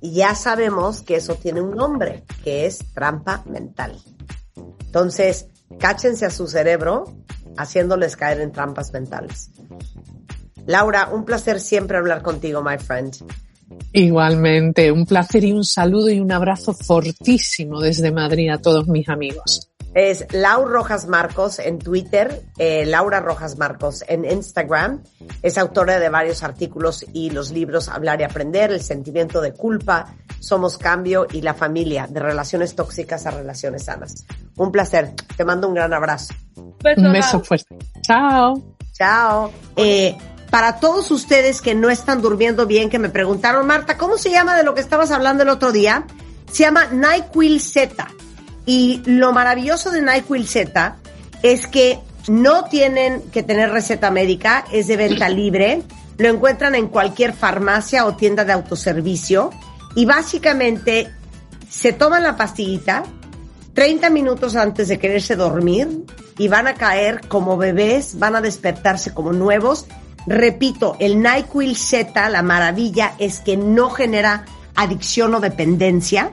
ya 0.00 0.34
sabemos 0.34 1.02
que 1.02 1.16
eso 1.16 1.34
tiene 1.34 1.60
un 1.60 1.76
nombre, 1.76 2.24
que 2.42 2.66
es 2.66 2.78
trampa 2.92 3.42
mental. 3.46 3.96
Entonces, 4.86 5.46
cáchense 5.78 6.26
a 6.26 6.30
su 6.30 6.46
cerebro 6.48 7.16
haciéndoles 7.56 8.16
caer 8.16 8.40
en 8.40 8.52
trampas 8.52 8.92
mentales. 8.92 9.50
Laura, 10.66 11.08
un 11.12 11.24
placer 11.24 11.60
siempre 11.60 11.96
hablar 11.96 12.22
contigo, 12.22 12.62
my 12.62 12.78
friend. 12.78 13.16
Igualmente, 13.92 14.92
un 14.92 15.06
placer 15.06 15.44
y 15.44 15.52
un 15.52 15.64
saludo 15.64 16.10
y 16.10 16.20
un 16.20 16.32
abrazo 16.32 16.72
fortísimo 16.72 17.80
desde 17.80 18.12
Madrid 18.12 18.50
a 18.50 18.58
todos 18.58 18.88
mis 18.88 19.08
amigos. 19.08 19.71
Es 19.94 20.26
Laura 20.32 20.72
Rojas 20.72 21.06
Marcos 21.06 21.58
en 21.58 21.78
Twitter, 21.78 22.42
eh, 22.56 22.86
Laura 22.86 23.20
Rojas 23.20 23.58
Marcos 23.58 24.02
en 24.08 24.24
Instagram. 24.24 25.02
Es 25.42 25.58
autora 25.58 25.98
de 25.98 26.08
varios 26.08 26.42
artículos 26.42 27.04
y 27.12 27.30
los 27.30 27.50
libros 27.50 27.88
Hablar 27.88 28.20
y 28.20 28.24
Aprender, 28.24 28.72
El 28.72 28.82
sentimiento 28.82 29.42
de 29.42 29.52
culpa, 29.52 30.14
Somos 30.40 30.78
Cambio 30.78 31.26
y 31.30 31.42
La 31.42 31.52
familia, 31.52 32.06
de 32.08 32.20
relaciones 32.20 32.74
tóxicas 32.74 33.26
a 33.26 33.32
relaciones 33.32 33.84
sanas. 33.84 34.24
Un 34.56 34.72
placer. 34.72 35.12
Te 35.36 35.44
mando 35.44 35.68
un 35.68 35.74
gran 35.74 35.92
abrazo. 35.92 36.32
un 36.56 37.12
beso 37.12 37.40
fuerte. 37.40 37.76
Chao. 38.00 38.62
Chao. 38.92 39.52
Eh, 39.76 40.16
para 40.50 40.80
todos 40.80 41.10
ustedes 41.10 41.60
que 41.60 41.74
no 41.74 41.90
están 41.90 42.22
durmiendo 42.22 42.66
bien, 42.66 42.88
que 42.88 42.98
me 42.98 43.10
preguntaron, 43.10 43.66
Marta, 43.66 43.98
¿cómo 43.98 44.16
se 44.16 44.30
llama 44.30 44.56
de 44.56 44.64
lo 44.64 44.74
que 44.74 44.80
estabas 44.80 45.10
hablando 45.10 45.42
el 45.42 45.50
otro 45.50 45.70
día? 45.70 46.06
Se 46.50 46.62
llama 46.62 46.86
NyQuil 46.86 47.60
Z 47.60 48.06
y 48.66 49.02
lo 49.04 49.32
maravilloso 49.32 49.90
de 49.90 50.02
NyQuil 50.02 50.46
Z 50.46 50.96
es 51.42 51.66
que 51.66 51.98
no 52.28 52.64
tienen 52.64 53.22
que 53.32 53.42
tener 53.42 53.70
receta 53.70 54.10
médica, 54.10 54.64
es 54.72 54.86
de 54.86 54.96
venta 54.96 55.28
libre, 55.28 55.82
lo 56.18 56.28
encuentran 56.28 56.74
en 56.74 56.88
cualquier 56.88 57.32
farmacia 57.32 58.06
o 58.06 58.14
tienda 58.14 58.44
de 58.44 58.52
autoservicio 58.52 59.50
y 59.94 60.04
básicamente 60.04 61.10
se 61.68 61.92
toman 61.92 62.22
la 62.22 62.36
pastillita 62.36 63.02
30 63.74 64.10
minutos 64.10 64.54
antes 64.56 64.88
de 64.88 64.98
quererse 64.98 65.34
dormir 65.34 66.04
y 66.38 66.48
van 66.48 66.66
a 66.66 66.74
caer 66.74 67.26
como 67.28 67.56
bebés, 67.56 68.18
van 68.18 68.36
a 68.36 68.40
despertarse 68.40 69.14
como 69.14 69.32
nuevos. 69.32 69.86
Repito, 70.26 70.96
el 71.00 71.20
NyQuil 71.20 71.76
Z, 71.76 72.28
la 72.28 72.42
maravilla 72.42 73.14
es 73.18 73.40
que 73.40 73.56
no 73.56 73.90
genera 73.90 74.44
adicción 74.74 75.34
o 75.34 75.40
dependencia 75.40 76.32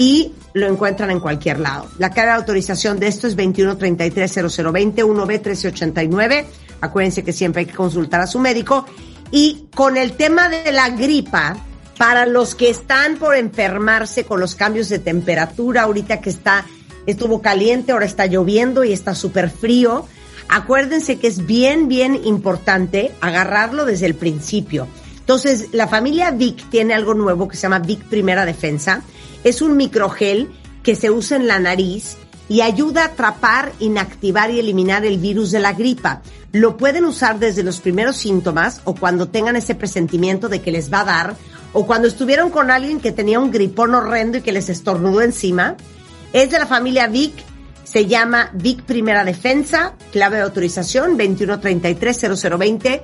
y 0.00 0.32
lo 0.54 0.66
encuentran 0.66 1.10
en 1.10 1.20
cualquier 1.20 1.60
lado. 1.60 1.86
La 1.98 2.08
cara 2.08 2.32
de 2.32 2.38
autorización 2.38 2.98
de 2.98 3.06
esto 3.06 3.26
es 3.26 3.36
21330020 3.36 5.04
1B1389. 5.04 6.46
Acuérdense 6.80 7.22
que 7.22 7.34
siempre 7.34 7.60
hay 7.60 7.66
que 7.66 7.74
consultar 7.74 8.22
a 8.22 8.26
su 8.26 8.38
médico. 8.38 8.86
Y 9.30 9.66
con 9.74 9.98
el 9.98 10.12
tema 10.12 10.48
de 10.48 10.72
la 10.72 10.88
gripa, 10.88 11.58
para 11.98 12.24
los 12.24 12.54
que 12.54 12.70
están 12.70 13.16
por 13.16 13.36
enfermarse 13.36 14.24
con 14.24 14.40
los 14.40 14.54
cambios 14.54 14.88
de 14.88 15.00
temperatura, 15.00 15.82
ahorita 15.82 16.22
que 16.22 16.30
está, 16.30 16.64
estuvo 17.04 17.42
caliente, 17.42 17.92
ahora 17.92 18.06
está 18.06 18.24
lloviendo 18.24 18.84
y 18.84 18.94
está 18.94 19.14
súper 19.14 19.50
frío, 19.50 20.06
acuérdense 20.48 21.18
que 21.18 21.26
es 21.26 21.44
bien, 21.44 21.88
bien 21.88 22.18
importante 22.24 23.12
agarrarlo 23.20 23.84
desde 23.84 24.06
el 24.06 24.14
principio. 24.14 24.88
Entonces, 25.18 25.68
la 25.72 25.86
familia 25.86 26.30
Vic 26.30 26.70
tiene 26.70 26.94
algo 26.94 27.12
nuevo 27.12 27.46
que 27.48 27.56
se 27.56 27.62
llama 27.62 27.80
Vic 27.80 28.02
Primera 28.04 28.46
Defensa 28.46 29.02
es 29.44 29.62
un 29.62 29.76
microgel 29.76 30.50
que 30.82 30.94
se 30.94 31.10
usa 31.10 31.36
en 31.36 31.46
la 31.46 31.58
nariz 31.58 32.16
y 32.48 32.62
ayuda 32.62 33.02
a 33.02 33.06
atrapar, 33.06 33.72
inactivar 33.78 34.50
y 34.50 34.58
eliminar 34.58 35.04
el 35.04 35.18
virus 35.18 35.52
de 35.52 35.60
la 35.60 35.72
gripa. 35.72 36.22
Lo 36.52 36.76
pueden 36.76 37.04
usar 37.04 37.38
desde 37.38 37.62
los 37.62 37.80
primeros 37.80 38.16
síntomas 38.16 38.80
o 38.84 38.94
cuando 38.94 39.28
tengan 39.28 39.54
ese 39.54 39.76
presentimiento 39.76 40.48
de 40.48 40.60
que 40.60 40.72
les 40.72 40.92
va 40.92 41.02
a 41.02 41.04
dar 41.04 41.36
o 41.72 41.86
cuando 41.86 42.08
estuvieron 42.08 42.50
con 42.50 42.72
alguien 42.72 43.00
que 43.00 43.12
tenía 43.12 43.38
un 43.38 43.52
gripón 43.52 43.94
horrendo 43.94 44.38
y 44.38 44.40
que 44.40 44.50
les 44.50 44.68
estornudó 44.68 45.22
encima. 45.22 45.76
Es 46.32 46.50
de 46.50 46.58
la 46.58 46.66
familia 46.66 47.06
Vic, 47.06 47.34
se 47.84 48.06
llama 48.06 48.50
Vic 48.52 48.82
Primera 48.82 49.24
Defensa, 49.24 49.94
clave 50.10 50.38
de 50.38 50.42
autorización 50.42 51.16
2133-0020, 51.18 53.02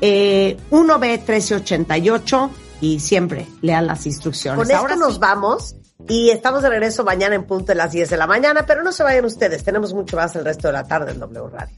eh, 0.00 0.56
1B1388 0.70 2.50
y 2.80 3.00
siempre 3.00 3.46
lean 3.62 3.86
las 3.86 4.06
instrucciones. 4.06 4.66
Con 4.66 4.76
Ahora 4.76 4.96
nos 4.96 5.18
vamos 5.18 5.76
y 6.08 6.30
estamos 6.30 6.62
de 6.62 6.68
regreso 6.68 7.04
mañana 7.04 7.34
en 7.34 7.44
punto 7.44 7.66
de 7.66 7.74
las 7.74 7.92
10 7.92 8.10
de 8.10 8.16
la 8.16 8.26
mañana, 8.26 8.64
pero 8.66 8.82
no 8.82 8.92
se 8.92 9.02
vayan 9.02 9.24
ustedes, 9.24 9.64
tenemos 9.64 9.92
mucho 9.92 10.16
más 10.16 10.34
el 10.36 10.44
resto 10.44 10.68
de 10.68 10.72
la 10.72 10.84
tarde 10.84 11.12
en 11.12 11.18
W 11.18 11.48
Radio. 11.50 11.74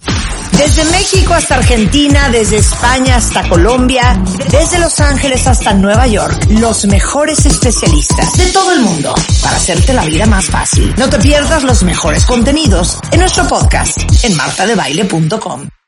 Desde 0.53 0.85
México 0.91 1.33
hasta 1.33 1.55
Argentina, 1.55 2.29
desde 2.29 2.59
España 2.59 3.17
hasta 3.17 3.49
Colombia, 3.49 4.23
desde 4.51 4.79
Los 4.79 5.01
Ángeles 5.01 5.47
hasta 5.47 5.73
Nueva 5.73 6.07
York, 6.07 6.35
los 6.51 6.85
mejores 6.85 7.47
especialistas 7.47 8.37
de 8.37 8.47
todo 8.53 8.73
el 8.73 8.81
mundo 8.81 9.15
para 9.43 9.57
hacerte 9.57 9.95
la 9.95 10.05
vida 10.05 10.27
más 10.27 10.47
fácil. 10.47 10.95
No 10.99 11.09
te 11.09 11.19
pierdas 11.19 11.63
los 11.63 11.83
mejores 11.83 12.27
contenidos 12.27 12.99
en 13.11 13.21
nuestro 13.21 13.49
podcast 13.49 13.99
en 14.23 14.37
martadebaile.com. 14.37 15.80